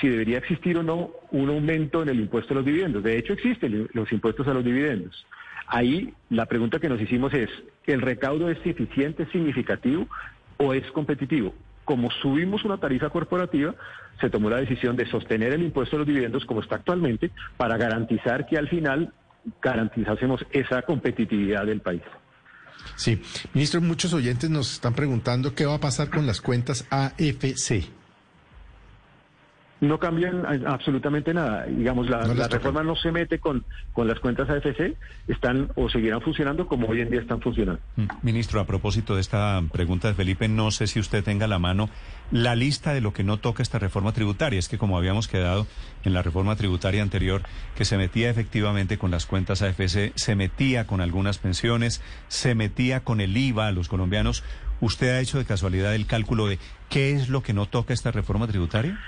si 0.00 0.08
debería 0.08 0.38
existir 0.38 0.76
o 0.78 0.82
no 0.82 1.10
un 1.30 1.50
aumento 1.50 2.02
en 2.02 2.08
el 2.08 2.20
impuesto 2.20 2.54
a 2.54 2.56
los 2.56 2.64
dividendos. 2.64 3.02
De 3.02 3.18
hecho, 3.18 3.34
existen 3.34 3.88
los 3.92 4.10
impuestos 4.12 4.48
a 4.48 4.54
los 4.54 4.64
dividendos. 4.64 5.26
Ahí 5.66 6.12
la 6.30 6.46
pregunta 6.46 6.78
que 6.78 6.88
nos 6.88 7.00
hicimos 7.00 7.32
es, 7.32 7.48
¿el 7.86 8.00
recaudo 8.02 8.50
es 8.50 8.58
eficiente, 8.64 9.26
significativo? 9.26 10.08
O 10.58 10.72
es 10.74 10.90
competitivo. 10.92 11.54
Como 11.84 12.10
subimos 12.22 12.64
una 12.64 12.78
tarifa 12.78 13.10
corporativa, 13.10 13.74
se 14.20 14.30
tomó 14.30 14.48
la 14.48 14.58
decisión 14.58 14.96
de 14.96 15.06
sostener 15.06 15.52
el 15.52 15.62
impuesto 15.62 15.96
a 15.96 15.98
los 16.00 16.08
dividendos 16.08 16.44
como 16.44 16.60
está 16.60 16.76
actualmente 16.76 17.30
para 17.56 17.76
garantizar 17.76 18.46
que 18.46 18.56
al 18.56 18.68
final 18.68 19.12
garantizásemos 19.62 20.44
esa 20.52 20.82
competitividad 20.82 21.66
del 21.66 21.80
país. 21.80 22.02
Sí, 22.96 23.20
ministro, 23.52 23.80
muchos 23.80 24.12
oyentes 24.14 24.48
nos 24.50 24.72
están 24.72 24.94
preguntando 24.94 25.54
qué 25.54 25.66
va 25.66 25.74
a 25.74 25.80
pasar 25.80 26.10
con 26.10 26.26
las 26.26 26.40
cuentas 26.40 26.86
AFC 26.90 28.03
no 29.80 29.98
cambian 29.98 30.44
absolutamente 30.66 31.34
nada. 31.34 31.66
Digamos, 31.66 32.08
la, 32.08 32.22
reforma 32.48 32.82
no 32.82 32.96
se 32.96 33.12
mete 33.12 33.38
con, 33.38 33.64
con 33.92 34.08
las 34.08 34.20
cuentas 34.20 34.48
AFC, 34.48 34.96
están 35.28 35.70
o 35.74 35.88
seguirán 35.88 36.20
funcionando 36.20 36.66
como 36.66 36.88
hoy 36.88 37.00
en 37.00 37.10
día 37.10 37.20
están 37.20 37.40
funcionando. 37.40 37.80
Mm, 37.96 38.06
ministro, 38.22 38.60
a 38.60 38.66
propósito 38.66 39.14
de 39.14 39.20
esta 39.20 39.62
pregunta 39.72 40.08
de 40.08 40.14
Felipe, 40.14 40.48
no 40.48 40.70
sé 40.70 40.86
si 40.86 41.00
usted 41.00 41.22
tenga 41.22 41.44
a 41.44 41.48
la 41.48 41.58
mano 41.58 41.88
la 42.30 42.56
lista 42.56 42.94
de 42.94 43.00
lo 43.00 43.12
que 43.12 43.24
no 43.24 43.38
toca 43.38 43.62
esta 43.62 43.78
reforma 43.78 44.12
tributaria. 44.12 44.58
Es 44.58 44.68
que 44.68 44.78
como 44.78 44.96
habíamos 44.96 45.28
quedado 45.28 45.66
en 46.04 46.14
la 46.14 46.22
reforma 46.22 46.56
tributaria 46.56 47.02
anterior, 47.02 47.42
que 47.76 47.84
se 47.84 47.96
metía 47.96 48.30
efectivamente 48.30 48.98
con 48.98 49.10
las 49.10 49.26
cuentas 49.26 49.62
AFC, 49.62 50.12
se 50.14 50.36
metía 50.36 50.86
con 50.86 51.00
algunas 51.00 51.38
pensiones, 51.38 52.02
se 52.28 52.54
metía 52.54 53.00
con 53.00 53.20
el 53.20 53.36
IVA 53.36 53.68
a 53.68 53.72
los 53.72 53.88
colombianos. 53.88 54.44
¿Usted 54.80 55.10
ha 55.10 55.20
hecho 55.20 55.38
de 55.38 55.44
casualidad 55.44 55.94
el 55.94 56.06
cálculo 56.06 56.46
de 56.46 56.58
qué 56.90 57.12
es 57.12 57.28
lo 57.28 57.42
que 57.42 57.52
no 57.52 57.66
toca 57.66 57.94
esta 57.94 58.10
reforma 58.10 58.46
tributaria? 58.46 58.98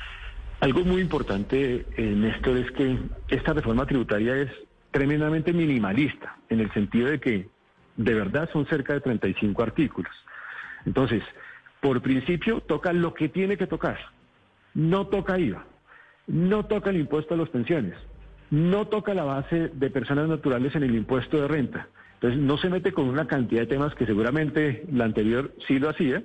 Algo 0.61 0.85
muy 0.85 1.03
importante, 1.03 1.85
en 1.97 2.25
esto 2.25 2.57
es 2.57 2.71
que 2.73 2.99
esta 3.29 3.53
reforma 3.53 3.87
tributaria 3.87 4.37
es 4.37 4.51
tremendamente 4.91 5.53
minimalista, 5.53 6.37
en 6.49 6.61
el 6.61 6.73
sentido 6.73 7.11
de 7.11 7.21
que 7.21 7.49
de 7.97 8.15
verdad 8.15 8.49
son 8.53 8.67
cerca 8.67 8.95
de 8.95 9.01
35 9.01 9.63
artículos. 9.63 10.13
Entonces, 10.87 11.23
por 11.81 12.01
principio, 12.01 12.61
toca 12.61 12.93
lo 12.93 13.13
que 13.13 13.29
tiene 13.29 13.59
que 13.59 13.67
tocar. 13.67 13.99
No 14.73 15.07
toca 15.09 15.39
IVA, 15.39 15.65
no 16.27 16.65
toca 16.65 16.91
el 16.91 16.97
impuesto 16.97 17.35
a 17.35 17.37
las 17.37 17.51
pensiones, 17.51 17.95
no 18.51 18.87
toca 18.87 19.13
la 19.13 19.25
base 19.25 19.71
de 19.73 19.91
personas 19.91 20.29
naturales 20.29 20.75
en 20.75 20.85
el 20.85 20.95
impuesto 20.95 21.41
de 21.41 21.49
renta. 21.49 21.89
Entonces, 22.15 22.41
no 22.41 22.57
se 22.57 22.71
mete 22.71 22.93
con 22.93 23.09
una 23.09 23.27
cantidad 23.27 23.61
de 23.61 23.67
temas 23.67 23.95
que 23.95 24.07
seguramente 24.07 24.85
la 24.91 25.05
anterior 25.05 25.53
sí 25.67 25.79
lo 25.79 25.91
hacía, 25.91 26.23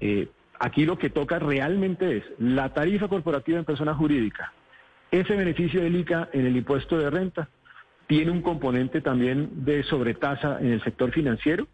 eh, 0.00 0.28
Aquí 0.58 0.84
lo 0.84 0.98
que 0.98 1.10
toca 1.10 1.38
realmente 1.38 2.18
es 2.18 2.24
la 2.38 2.72
tarifa 2.72 3.08
corporativa 3.08 3.58
en 3.58 3.64
persona 3.64 3.94
jurídica. 3.94 4.52
Ese 5.10 5.34
beneficio 5.34 5.82
del 5.82 5.96
ICA 5.96 6.28
en 6.32 6.46
el 6.46 6.56
impuesto 6.56 6.98
de 6.98 7.10
renta 7.10 7.48
tiene 8.06 8.30
un 8.30 8.42
componente 8.42 9.00
también 9.00 9.64
de 9.64 9.82
sobretasa 9.84 10.58
en 10.60 10.72
el 10.72 10.82
sector 10.82 11.12
financiero 11.12 11.66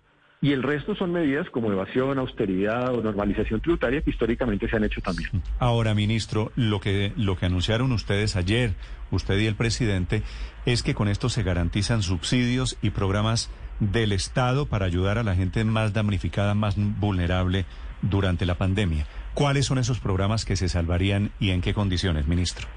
y 0.42 0.52
el 0.52 0.62
resto 0.62 0.94
son 0.94 1.12
medidas 1.12 1.50
como 1.50 1.70
evasión, 1.70 2.18
austeridad 2.18 2.94
o 2.94 3.02
normalización 3.02 3.60
tributaria 3.60 4.00
que 4.00 4.10
históricamente 4.10 4.68
se 4.68 4.76
han 4.76 4.84
hecho 4.84 5.02
también. 5.02 5.28
Ahora, 5.58 5.94
ministro, 5.94 6.50
lo 6.56 6.80
que 6.80 7.12
lo 7.16 7.36
que 7.36 7.46
anunciaron 7.46 7.92
ustedes 7.92 8.36
ayer, 8.36 8.72
usted 9.10 9.38
y 9.38 9.46
el 9.46 9.54
presidente, 9.54 10.22
es 10.64 10.82
que 10.82 10.94
con 10.94 11.08
esto 11.08 11.28
se 11.28 11.42
garantizan 11.42 12.02
subsidios 12.02 12.78
y 12.80 12.90
programas 12.90 13.50
del 13.80 14.12
Estado 14.12 14.66
para 14.66 14.86
ayudar 14.86 15.18
a 15.18 15.22
la 15.22 15.34
gente 15.34 15.64
más 15.64 15.92
damnificada, 15.92 16.54
más 16.54 16.76
vulnerable 16.76 17.64
durante 18.02 18.46
la 18.46 18.54
pandemia. 18.54 19.06
¿Cuáles 19.34 19.66
son 19.66 19.78
esos 19.78 20.00
programas 20.00 20.44
que 20.44 20.56
se 20.56 20.68
salvarían 20.68 21.30
y 21.40 21.50
en 21.50 21.60
qué 21.60 21.74
condiciones, 21.74 22.26
ministro? 22.26 22.68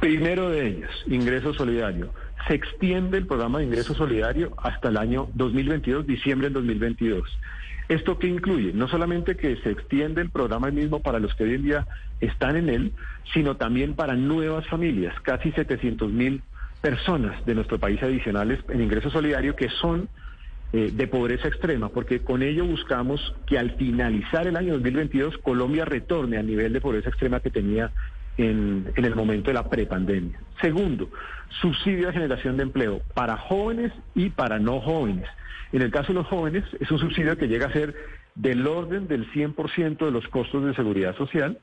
Primero 0.00 0.50
de 0.50 0.68
ellos, 0.68 0.90
ingreso 1.06 1.54
solidario. 1.54 2.12
Se 2.46 2.54
extiende 2.54 3.18
el 3.18 3.26
programa 3.26 3.58
de 3.58 3.64
ingreso 3.64 3.94
solidario 3.94 4.54
hasta 4.62 4.88
el 4.88 4.96
año 4.96 5.28
2022, 5.34 6.06
diciembre 6.06 6.46
del 6.46 6.54
2022. 6.54 7.28
¿Esto 7.88 8.18
qué 8.18 8.28
incluye? 8.28 8.72
No 8.74 8.86
solamente 8.86 9.36
que 9.36 9.56
se 9.56 9.70
extiende 9.70 10.20
el 10.20 10.30
programa 10.30 10.70
mismo 10.70 11.00
para 11.00 11.18
los 11.18 11.34
que 11.34 11.44
hoy 11.44 11.54
en 11.54 11.62
día 11.62 11.86
están 12.20 12.56
en 12.56 12.68
él, 12.68 12.92
sino 13.32 13.56
también 13.56 13.94
para 13.94 14.14
nuevas 14.14 14.66
familias, 14.66 15.14
casi 15.22 15.52
700 15.52 16.12
mil 16.12 16.42
personas 16.80 17.44
de 17.44 17.54
nuestro 17.54 17.78
país 17.78 18.02
adicionales 18.02 18.60
en 18.68 18.80
ingreso 18.80 19.10
solidario 19.10 19.56
que 19.56 19.68
son 19.68 20.08
eh, 20.72 20.90
de 20.92 21.06
pobreza 21.06 21.48
extrema, 21.48 21.88
porque 21.88 22.20
con 22.20 22.42
ello 22.42 22.64
buscamos 22.64 23.34
que 23.46 23.58
al 23.58 23.76
finalizar 23.76 24.46
el 24.46 24.56
año 24.56 24.74
2022 24.74 25.38
Colombia 25.38 25.84
retorne 25.84 26.36
al 26.36 26.46
nivel 26.46 26.72
de 26.72 26.80
pobreza 26.80 27.08
extrema 27.08 27.40
que 27.40 27.50
tenía 27.50 27.90
en, 28.36 28.86
en 28.94 29.04
el 29.04 29.14
momento 29.14 29.50
de 29.50 29.54
la 29.54 29.68
prepandemia. 29.68 30.38
Segundo, 30.60 31.10
subsidio 31.60 32.08
a 32.08 32.12
generación 32.12 32.56
de 32.56 32.64
empleo 32.64 33.00
para 33.14 33.36
jóvenes 33.36 33.92
y 34.14 34.30
para 34.30 34.58
no 34.58 34.80
jóvenes. 34.80 35.28
En 35.72 35.82
el 35.82 35.90
caso 35.90 36.08
de 36.08 36.14
los 36.14 36.26
jóvenes, 36.26 36.64
es 36.80 36.90
un 36.90 36.98
subsidio 36.98 37.36
que 37.36 37.48
llega 37.48 37.66
a 37.66 37.72
ser 37.72 37.94
del 38.34 38.66
orden 38.66 39.08
del 39.08 39.30
100% 39.32 40.04
de 40.04 40.10
los 40.10 40.26
costos 40.28 40.64
de 40.64 40.74
seguridad 40.74 41.16
social 41.16 41.58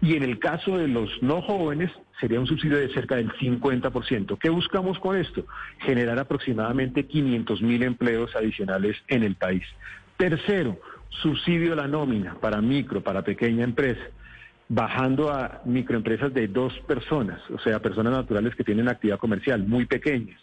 y 0.00 0.16
en 0.16 0.22
el 0.22 0.38
caso 0.38 0.76
de 0.76 0.88
los 0.88 1.10
no 1.22 1.42
jóvenes 1.42 1.90
sería 2.20 2.40
un 2.40 2.46
subsidio 2.46 2.78
de 2.78 2.92
cerca 2.92 3.16
del 3.16 3.32
50%. 3.32 4.38
¿Qué 4.38 4.50
buscamos 4.50 4.98
con 4.98 5.16
esto? 5.16 5.46
Generar 5.80 6.18
aproximadamente 6.18 7.06
500 7.06 7.62
mil 7.62 7.82
empleos 7.82 8.34
adicionales 8.36 8.96
en 9.08 9.22
el 9.22 9.34
país. 9.34 9.64
Tercero, 10.16 10.78
subsidio 11.08 11.72
a 11.72 11.76
la 11.76 11.88
nómina 11.88 12.34
para 12.40 12.60
micro, 12.60 13.02
para 13.02 13.22
pequeña 13.22 13.64
empresa, 13.64 14.02
bajando 14.68 15.30
a 15.30 15.60
microempresas 15.64 16.32
de 16.32 16.48
dos 16.48 16.72
personas, 16.86 17.40
o 17.50 17.58
sea, 17.58 17.80
personas 17.80 18.12
naturales 18.12 18.54
que 18.54 18.64
tienen 18.64 18.88
actividad 18.88 19.18
comercial 19.18 19.66
muy 19.66 19.86
pequeñas. 19.86 20.40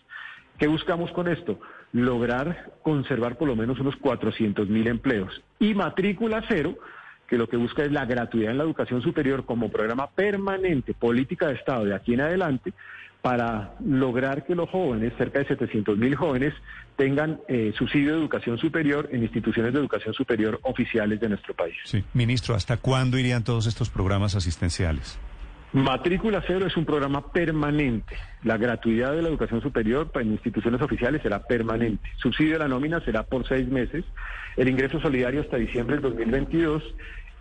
¿Qué 0.58 0.68
buscamos 0.68 1.12
con 1.12 1.28
esto? 1.28 1.60
Lograr 1.92 2.72
conservar 2.84 3.38
por 3.38 3.48
lo 3.48 3.56
menos 3.56 3.80
unos 3.80 3.96
400 3.96 4.70
mil 4.70 4.88
empleos. 4.88 5.42
Y 5.60 5.74
matrícula 5.74 6.44
cero, 6.48 6.78
que 7.32 7.38
lo 7.38 7.48
que 7.48 7.56
busca 7.56 7.86
es 7.86 7.94
la 7.94 8.04
gratuidad 8.04 8.52
en 8.52 8.58
la 8.58 8.66
educación 8.66 9.02
superior 9.02 9.46
como 9.46 9.70
programa 9.70 10.08
permanente, 10.08 10.94
política 10.94 11.48
de 11.48 11.54
Estado 11.54 11.86
de 11.86 11.96
aquí 11.96 12.14
en 12.14 12.20
adelante, 12.20 12.74
para 13.22 13.72
lograr 13.86 14.46
que 14.46 14.54
los 14.54 14.70
jóvenes, 14.70 15.14
cerca 15.18 15.40
de 15.40 15.46
700 15.46 15.98
mil 15.98 16.14
jóvenes, 16.14 16.54
tengan 16.98 17.40
eh, 17.48 17.72
subsidio 17.78 18.12
de 18.12 18.20
educación 18.20 18.58
superior 18.58 19.08
en 19.14 19.24
instituciones 19.24 19.72
de 19.72 19.80
educación 19.80 20.14
superior 20.14 20.60
oficiales 20.64 21.22
de 21.22 21.30
nuestro 21.30 21.54
país. 21.54 21.76
Sí, 21.86 22.04
ministro, 22.14 22.54
¿hasta 22.54 22.76
cuándo 22.76 23.18
irían 23.18 23.46
todos 23.46 23.66
estos 23.66 23.90
programas 23.90 24.36
asistenciales? 24.36 25.18
Matrícula 25.74 26.44
Cero 26.46 26.68
es 26.68 26.76
un 26.76 26.84
programa 26.84 27.32
permanente. 27.32 28.18
La 28.44 28.58
gratuidad 28.58 29.14
de 29.14 29.22
la 29.22 29.30
educación 29.30 29.62
superior 29.62 30.12
en 30.16 30.34
instituciones 30.34 30.82
oficiales 30.82 31.22
será 31.22 31.44
permanente. 31.44 32.10
Subsidio 32.18 32.54
de 32.54 32.60
la 32.60 32.68
nómina 32.68 33.00
será 33.06 33.24
por 33.24 33.48
seis 33.48 33.70
meses. 33.70 34.04
El 34.58 34.68
ingreso 34.68 35.00
solidario 35.00 35.40
hasta 35.40 35.56
diciembre 35.56 35.96
del 35.96 36.04
2022 36.04 36.84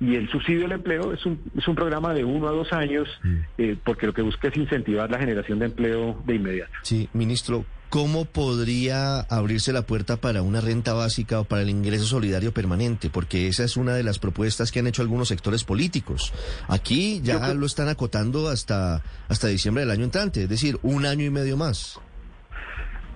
y 0.00 0.14
el 0.14 0.30
subsidio 0.30 0.64
al 0.64 0.72
empleo 0.72 1.12
es 1.12 1.24
un, 1.26 1.38
es 1.56 1.68
un 1.68 1.74
programa 1.74 2.14
de 2.14 2.24
uno 2.24 2.48
a 2.48 2.52
dos 2.52 2.72
años, 2.72 3.06
mm. 3.22 3.36
eh, 3.58 3.76
porque 3.84 4.06
lo 4.06 4.14
que 4.14 4.22
busca 4.22 4.48
es 4.48 4.56
incentivar 4.56 5.10
la 5.10 5.18
generación 5.18 5.58
de 5.58 5.66
empleo 5.66 6.20
de 6.26 6.36
inmediato. 6.36 6.72
Sí, 6.82 7.08
ministro, 7.12 7.66
¿cómo 7.90 8.24
podría 8.24 9.20
abrirse 9.20 9.74
la 9.74 9.82
puerta 9.82 10.16
para 10.16 10.40
una 10.40 10.62
renta 10.62 10.94
básica 10.94 11.40
o 11.40 11.44
para 11.44 11.62
el 11.62 11.68
ingreso 11.68 12.06
solidario 12.06 12.52
permanente? 12.52 13.10
Porque 13.10 13.46
esa 13.46 13.62
es 13.64 13.76
una 13.76 13.94
de 13.94 14.02
las 14.02 14.18
propuestas 14.18 14.72
que 14.72 14.78
han 14.78 14.86
hecho 14.86 15.02
algunos 15.02 15.28
sectores 15.28 15.64
políticos. 15.64 16.32
Aquí 16.66 17.20
ya 17.22 17.52
lo 17.52 17.66
están 17.66 17.88
acotando 17.88 18.48
hasta, 18.48 19.02
hasta 19.28 19.48
diciembre 19.48 19.82
del 19.82 19.90
año 19.90 20.04
entrante, 20.04 20.44
es 20.44 20.48
decir, 20.48 20.78
un 20.82 21.04
año 21.04 21.26
y 21.26 21.30
medio 21.30 21.58
más. 21.58 22.00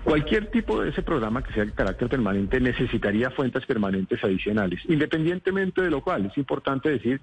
Cualquier 0.05 0.51
tipo 0.51 0.83
de 0.83 0.91
ese 0.91 1.03
programa 1.03 1.43
que 1.43 1.55
sea 1.55 1.65
de 1.65 1.73
carácter 1.73 2.09
permanente 2.11 2.61
necesitaría 2.61 3.31
fuentes 3.31 3.65
permanentes 3.65 4.23
adicionales. 4.23 4.81
Independientemente 4.87 5.81
de 5.81 5.91
lo 5.91 6.03
cual, 6.03 6.27
es 6.27 6.37
importante 6.37 6.91
decir 6.91 7.23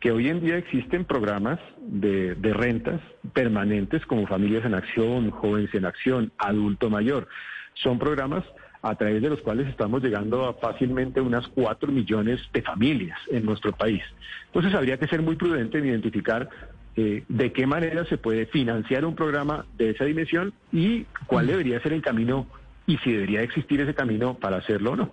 que 0.00 0.10
hoy 0.10 0.28
en 0.28 0.40
día 0.40 0.58
existen 0.58 1.04
programas 1.04 1.60
de, 1.78 2.34
rentas 2.52 3.00
permanentes 3.32 4.04
como 4.06 4.26
Familias 4.26 4.64
en 4.64 4.74
Acción, 4.74 5.30
Jóvenes 5.30 5.72
en 5.74 5.84
Acción, 5.84 6.32
Adulto 6.36 6.90
Mayor. 6.90 7.28
Son 7.74 7.98
programas 7.98 8.44
a 8.82 8.96
través 8.96 9.22
de 9.22 9.30
los 9.30 9.40
cuales 9.40 9.68
estamos 9.68 10.02
llegando 10.02 10.46
a 10.46 10.54
fácilmente 10.54 11.20
unas 11.20 11.46
4 11.48 11.92
millones 11.92 12.40
de 12.52 12.62
familias 12.62 13.18
en 13.30 13.46
nuestro 13.46 13.72
país. 13.72 14.02
Entonces 14.46 14.74
habría 14.74 14.98
que 14.98 15.06
ser 15.06 15.22
muy 15.22 15.36
prudente 15.36 15.78
en 15.78 15.86
identificar 15.86 16.48
eh, 16.96 17.24
de 17.28 17.52
qué 17.52 17.66
manera 17.66 18.06
se 18.06 18.16
puede 18.16 18.46
financiar 18.46 19.04
un 19.04 19.14
programa 19.14 19.66
de 19.76 19.90
esa 19.90 20.04
dimensión 20.04 20.54
y 20.72 21.04
cuál 21.26 21.46
debería 21.46 21.80
ser 21.80 21.92
el 21.92 22.00
camino 22.00 22.46
y 22.86 22.96
si 22.98 23.12
debería 23.12 23.42
existir 23.42 23.80
ese 23.80 23.94
camino 23.94 24.34
para 24.34 24.56
hacerlo 24.56 24.92
o 24.92 24.96
no. 24.96 25.12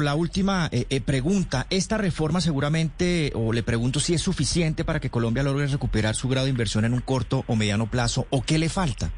La 0.00 0.14
última 0.14 0.68
eh, 0.72 0.86
eh, 0.88 1.00
pregunta, 1.02 1.66
esta 1.68 1.98
reforma 1.98 2.40
seguramente, 2.40 3.30
o 3.34 3.52
le 3.52 3.62
pregunto 3.62 4.00
si 4.00 4.14
es 4.14 4.22
suficiente 4.22 4.84
para 4.84 5.00
que 5.00 5.10
Colombia 5.10 5.42
logre 5.42 5.66
recuperar 5.66 6.14
su 6.14 6.28
grado 6.28 6.46
de 6.46 6.50
inversión 6.50 6.84
en 6.86 6.94
un 6.94 7.00
corto 7.00 7.44
o 7.46 7.56
mediano 7.56 7.86
plazo, 7.90 8.26
o 8.30 8.42
qué 8.42 8.58
le 8.58 8.70
falta. 8.70 9.10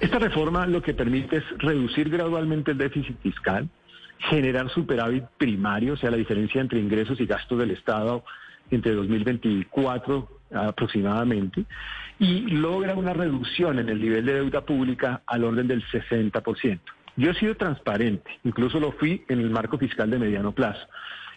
Esta 0.00 0.18
reforma 0.18 0.66
lo 0.66 0.82
que 0.82 0.94
permite 0.94 1.36
es 1.36 1.44
reducir 1.58 2.08
gradualmente 2.08 2.72
el 2.72 2.78
déficit 2.78 3.20
fiscal, 3.20 3.68
generar 4.30 4.68
superávit 4.70 5.24
primario, 5.36 5.94
o 5.94 5.96
sea, 5.96 6.10
la 6.10 6.16
diferencia 6.16 6.60
entre 6.60 6.80
ingresos 6.80 7.20
y 7.20 7.26
gastos 7.26 7.58
del 7.58 7.70
Estado 7.70 8.24
entre 8.70 8.94
2024 8.94 10.37
aproximadamente, 10.52 11.64
y 12.18 12.40
logra 12.48 12.94
una 12.94 13.12
reducción 13.12 13.78
en 13.78 13.88
el 13.88 14.00
nivel 14.00 14.24
de 14.24 14.34
deuda 14.34 14.62
pública 14.62 15.22
al 15.26 15.44
orden 15.44 15.68
del 15.68 15.84
60%. 15.84 16.80
Yo 17.16 17.30
he 17.30 17.34
sido 17.34 17.56
transparente, 17.56 18.30
incluso 18.44 18.78
lo 18.78 18.92
fui 18.92 19.24
en 19.28 19.40
el 19.40 19.50
marco 19.50 19.76
fiscal 19.78 20.10
de 20.10 20.18
mediano 20.18 20.52
plazo. 20.52 20.86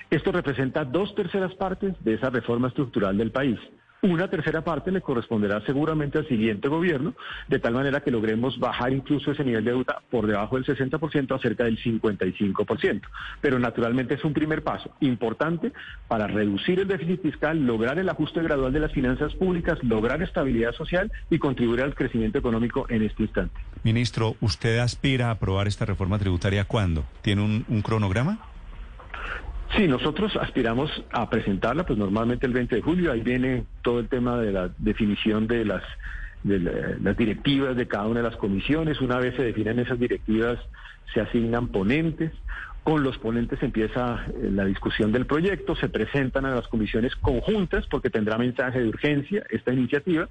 Esto 0.10 0.32
representa 0.32 0.86
dos 0.86 1.15
terceras 1.15 1.56
partes 1.56 1.93
de 2.04 2.13
esa 2.15 2.30
reforma 2.30 2.67
estructural 2.67 3.17
del 3.17 3.32
país. 3.32 3.60
Una 4.03 4.27
tercera 4.27 4.63
parte 4.63 4.91
le 4.91 5.01
corresponderá 5.01 5.61
seguramente 5.63 6.17
al 6.17 6.27
siguiente 6.27 6.67
gobierno, 6.67 7.13
de 7.47 7.59
tal 7.59 7.75
manera 7.75 8.01
que 8.01 8.09
logremos 8.09 8.57
bajar 8.57 8.91
incluso 8.93 9.31
ese 9.31 9.43
nivel 9.43 9.63
de 9.63 9.71
deuda 9.71 10.01
por 10.09 10.25
debajo 10.25 10.55
del 10.55 10.65
60% 10.65 11.35
a 11.35 11.39
cerca 11.39 11.65
del 11.65 11.77
55%. 11.77 13.01
Pero 13.41 13.59
naturalmente 13.59 14.15
es 14.15 14.23
un 14.23 14.33
primer 14.33 14.63
paso 14.63 14.89
importante 15.01 15.71
para 16.07 16.25
reducir 16.25 16.79
el 16.79 16.87
déficit 16.87 17.21
fiscal, 17.21 17.63
lograr 17.63 17.99
el 17.99 18.09
ajuste 18.09 18.41
gradual 18.41 18.73
de 18.73 18.79
las 18.79 18.91
finanzas 18.91 19.35
públicas, 19.35 19.77
lograr 19.83 20.23
estabilidad 20.23 20.73
social 20.73 21.11
y 21.29 21.37
contribuir 21.37 21.83
al 21.83 21.93
crecimiento 21.93 22.39
económico 22.39 22.87
en 22.89 23.03
este 23.03 23.21
instante. 23.21 23.53
Ministro, 23.83 24.35
¿usted 24.41 24.79
aspira 24.79 25.27
a 25.27 25.31
aprobar 25.31 25.67
esta 25.67 25.85
reforma 25.85 26.17
tributaria 26.17 26.65
cuándo? 26.65 27.05
¿Tiene 27.21 27.43
un, 27.43 27.65
un 27.67 27.83
cronograma? 27.83 28.50
Sí, 29.75 29.88
nosotros 29.88 30.36
aspiramos 30.36 30.91
a 31.12 31.29
presentarla, 31.29 31.86
pues 31.86 31.97
normalmente 31.97 32.45
el 32.45 32.53
20 32.53 32.75
de 32.75 32.81
julio, 32.81 33.12
ahí 33.12 33.21
viene 33.21 33.63
todo 33.81 33.99
el 33.99 34.10
tema 34.10 34.38
de 34.38 34.51
la 34.51 34.69
definición 34.77 35.47
de 35.47 35.63
las, 35.63 35.84
de 36.43 36.60
las 36.60 37.15
directivas 37.15 37.77
de 37.77 37.88
cada 37.88 38.07
una 38.07 38.19
de 38.21 38.29
las 38.29 38.36
comisiones. 38.36 38.99
Una 38.99 39.17
vez 39.17 39.36
se 39.36 39.43
definen 39.43 39.79
esas 39.79 39.97
directivas, 39.97 40.60
se 41.13 41.21
asignan 41.21 41.69
ponentes. 41.69 42.34
Con 42.84 43.03
los 43.03 43.17
ponentes 43.19 43.62
empieza 43.62 44.25
eh, 44.27 44.49
la 44.51 44.65
discusión 44.65 45.12
del 45.12 45.27
proyecto, 45.27 45.75
se 45.75 45.88
presentan 45.88 46.45
a 46.45 46.55
las 46.55 46.67
comisiones 46.67 47.15
conjuntas 47.15 47.86
porque 47.88 48.10
tendrá 48.10 48.39
mensaje 48.39 48.79
de 48.79 48.89
urgencia 48.89 49.43
esta 49.51 49.71
iniciativa 49.71 50.27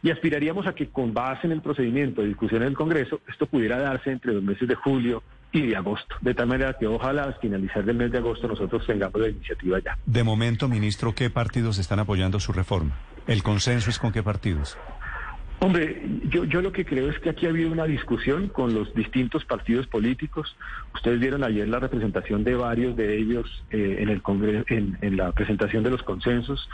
y 0.00 0.10
aspiraríamos 0.10 0.68
a 0.68 0.76
que 0.76 0.88
con 0.90 1.12
base 1.12 1.48
en 1.48 1.52
el 1.52 1.60
procedimiento 1.60 2.22
de 2.22 2.28
discusión 2.28 2.62
en 2.62 2.68
el 2.68 2.74
Congreso 2.74 3.20
esto 3.26 3.46
pudiera 3.46 3.80
darse 3.80 4.12
entre 4.12 4.32
los 4.32 4.44
meses 4.44 4.68
de 4.68 4.76
julio 4.76 5.24
y 5.52 5.66
de 5.66 5.76
agosto, 5.76 6.14
de 6.20 6.34
tal 6.34 6.46
manera 6.46 6.74
que 6.78 6.86
ojalá 6.86 7.24
al 7.24 7.34
finalizar 7.40 7.84
del 7.84 7.96
mes 7.96 8.12
de 8.12 8.18
agosto 8.18 8.48
nosotros 8.48 8.86
tengamos 8.86 9.20
la 9.20 9.28
iniciativa 9.28 9.78
ya. 9.80 9.96
De 10.04 10.22
momento, 10.22 10.68
ministro, 10.68 11.14
¿qué 11.14 11.30
partidos 11.30 11.78
están 11.78 11.98
apoyando 12.00 12.38
su 12.40 12.52
reforma? 12.52 12.96
¿El 13.26 13.42
consenso 13.42 13.90
es 13.90 13.98
con 13.98 14.12
qué 14.12 14.22
partidos? 14.22 14.76
Hombre, 15.60 16.02
yo, 16.28 16.44
yo 16.44 16.62
lo 16.62 16.70
que 16.70 16.84
creo 16.84 17.10
es 17.10 17.18
que 17.18 17.30
aquí 17.30 17.46
ha 17.46 17.48
habido 17.48 17.72
una 17.72 17.84
discusión 17.84 18.48
con 18.48 18.74
los 18.74 18.94
distintos 18.94 19.44
partidos 19.44 19.88
políticos. 19.88 20.56
Ustedes 20.94 21.18
vieron 21.18 21.42
ayer 21.42 21.66
la 21.66 21.80
representación 21.80 22.44
de 22.44 22.54
varios 22.54 22.94
de 22.94 23.18
ellos 23.18 23.64
eh, 23.70 23.96
en 23.98 24.08
el 24.08 24.22
Congreso, 24.22 24.64
en, 24.68 24.96
en, 25.00 25.16
la 25.16 25.32
presentación 25.32 25.82
de 25.82 25.90
los 25.90 26.04
consensos. 26.04 26.68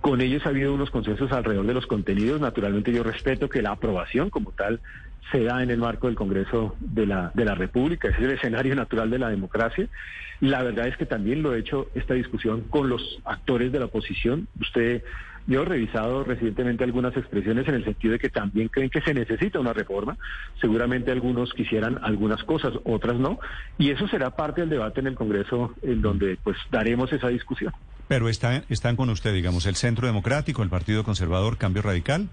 Con 0.00 0.22
ellos 0.22 0.46
ha 0.46 0.48
habido 0.48 0.72
unos 0.72 0.90
consensos 0.90 1.30
alrededor 1.30 1.66
de 1.66 1.74
los 1.74 1.86
contenidos. 1.86 2.40
Naturalmente 2.40 2.90
yo 2.90 3.02
respeto 3.02 3.50
que 3.50 3.60
la 3.60 3.72
aprobación 3.72 4.30
como 4.30 4.52
tal 4.52 4.80
se 5.30 5.44
da 5.44 5.62
en 5.62 5.70
el 5.70 5.78
marco 5.78 6.08
del 6.08 6.16
Congreso 6.16 6.76
de 6.80 7.06
la, 7.06 7.30
de 7.34 7.44
la 7.44 7.54
República. 7.54 8.08
Ese 8.08 8.18
es 8.18 8.24
el 8.24 8.30
escenario 8.32 8.74
natural 8.74 9.10
de 9.10 9.18
la 9.18 9.30
democracia. 9.30 9.88
La 10.40 10.62
verdad 10.62 10.88
es 10.88 10.96
que 10.96 11.06
también 11.06 11.42
lo 11.42 11.54
he 11.54 11.60
hecho 11.60 11.88
esta 11.94 12.14
discusión 12.14 12.62
con 12.62 12.88
los 12.88 13.20
actores 13.24 13.70
de 13.70 13.78
la 13.78 13.86
oposición. 13.86 14.48
Usted 14.60 15.02
yo 15.46 15.62
he 15.62 15.64
revisado 15.64 16.22
recientemente 16.24 16.84
algunas 16.84 17.16
expresiones 17.16 17.66
en 17.66 17.74
el 17.74 17.84
sentido 17.84 18.12
de 18.12 18.18
que 18.18 18.28
también 18.28 18.68
creen 18.68 18.90
que 18.90 19.00
se 19.00 19.12
necesita 19.12 19.58
una 19.58 19.72
reforma. 19.72 20.16
Seguramente 20.60 21.10
algunos 21.10 21.52
quisieran 21.52 21.98
algunas 22.02 22.42
cosas, 22.44 22.72
otras 22.84 23.16
no. 23.16 23.40
Y 23.78 23.90
eso 23.90 24.06
será 24.08 24.30
parte 24.30 24.60
del 24.60 24.70
debate 24.70 25.00
en 25.00 25.08
el 25.08 25.14
Congreso 25.14 25.74
en 25.82 26.00
donde 26.00 26.38
pues 26.42 26.56
daremos 26.70 27.12
esa 27.12 27.28
discusión. 27.28 27.72
Pero 28.08 28.28
está, 28.28 28.62
están 28.68 28.96
con 28.96 29.10
usted, 29.10 29.32
digamos, 29.32 29.66
el 29.66 29.74
Centro 29.74 30.06
Democrático, 30.06 30.62
el 30.62 30.68
Partido 30.68 31.02
Conservador, 31.02 31.56
Cambio 31.56 31.82
Radical. 31.82 32.28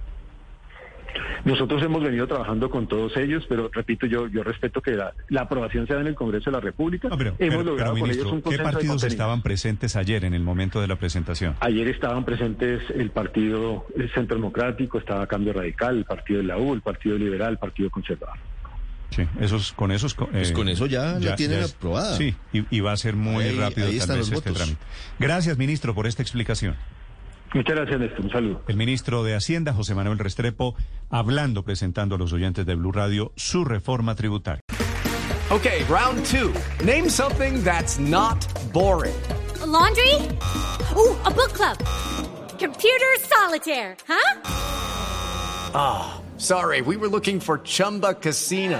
Nosotros 1.46 1.82
hemos 1.84 2.04
venido 2.04 2.28
trabajando 2.28 2.70
con 2.70 2.88
todos 2.88 3.16
ellos, 3.18 3.46
pero 3.48 3.70
repito, 3.72 4.06
yo 4.06 4.28
yo 4.28 4.44
respeto 4.44 4.82
que 4.82 4.92
la, 4.92 5.14
aprobación 5.40 5.88
sea 5.88 6.00
en 6.00 6.08
el 6.08 6.16
Congreso 6.16 6.50
de 6.50 6.58
la 6.58 6.62
República. 6.62 7.10
hemos 7.40 7.66
logrado 7.66 7.98
con 7.98 8.10
ellos 8.10 8.32
un 8.32 8.42
¿Qué 8.42 8.60
partidos 8.60 9.04
estaban 9.04 9.42
presentes 9.42 9.96
ayer 9.96 10.26
en 10.26 10.34
el 10.34 10.44
momento 10.44 10.82
de 10.82 10.88
la 10.88 10.98
presentación? 10.98 11.56
Ayer 11.60 11.88
estaban 11.88 12.26
presentes 12.26 12.82
el 12.94 13.12
Partido 13.12 13.86
el 13.96 14.12
Centro 14.14 14.36
Democrático, 14.36 14.98
estaba 14.98 15.28
Cambio 15.28 15.54
Radical, 15.54 15.98
el 15.98 16.06
Partido 16.06 16.40
de 16.40 16.46
la 16.46 16.58
U, 16.58 16.74
el 16.74 16.82
Partido 16.82 17.18
Liberal, 17.18 17.52
el 17.52 17.58
Partido 17.58 17.90
Conservador. 17.90 18.38
Sí, 19.10 19.24
esos, 19.40 19.72
con 19.74 19.92
esos... 19.92 20.14
Pues 20.14 20.52
con 20.52 20.70
eso 20.70 20.86
ya, 20.86 21.18
ya, 21.20 21.36
tienen 21.36 21.64
aprobada. 21.64 22.16
Sí, 22.16 22.36
y, 22.52 22.80
va 22.80 22.92
a 22.92 22.98
ser 22.98 23.16
muy 23.16 23.50
rápido 23.52 23.88
tal 24.06 24.18
vez 24.18 24.32
este 24.32 24.52
trámite. 24.52 24.78
Gracias, 25.18 25.58
ministro, 25.58 25.96
por 25.96 26.06
esta 26.06 26.22
explicación. 26.22 26.76
Muchas 27.54 27.76
gracias, 27.76 28.00
Néstor. 28.00 28.26
Un 28.26 28.32
saludo. 28.32 28.62
El 28.68 28.78
ministro 28.78 29.24
de 29.24 29.36
Hacienda, 29.36 29.74
José 29.74 29.96
Manuel 29.96 30.20
Restrepo, 30.20 30.76
hablando, 31.10 31.64
presentando 31.64 32.16
a 32.16 32.18
los 32.18 32.32
oyentes 32.34 32.66
de 32.66 32.76
Blue 32.76 32.92
Radio 32.92 33.32
su 33.36 33.66
reforma 33.66 34.16
tributaria. 34.16 34.62
Okay, 35.52 35.84
round 35.90 36.24
two. 36.26 36.54
Name 36.86 37.10
something 37.10 37.64
that's 37.64 38.00
not 38.00 38.38
boring. 38.72 39.16
laundry? 39.66 40.14
Ooh, 40.96 41.16
a 41.26 41.32
book 41.32 41.54
club. 41.54 41.78
Computer 42.60 43.16
solitaire, 43.22 43.96
huh? 44.08 44.42
Ah, 45.74 46.22
oh, 46.22 46.38
sorry. 46.40 46.82
We 46.82 46.98
were 46.98 47.08
looking 47.08 47.40
for 47.40 47.60
Chumba 47.60 48.14
Casino. 48.14 48.80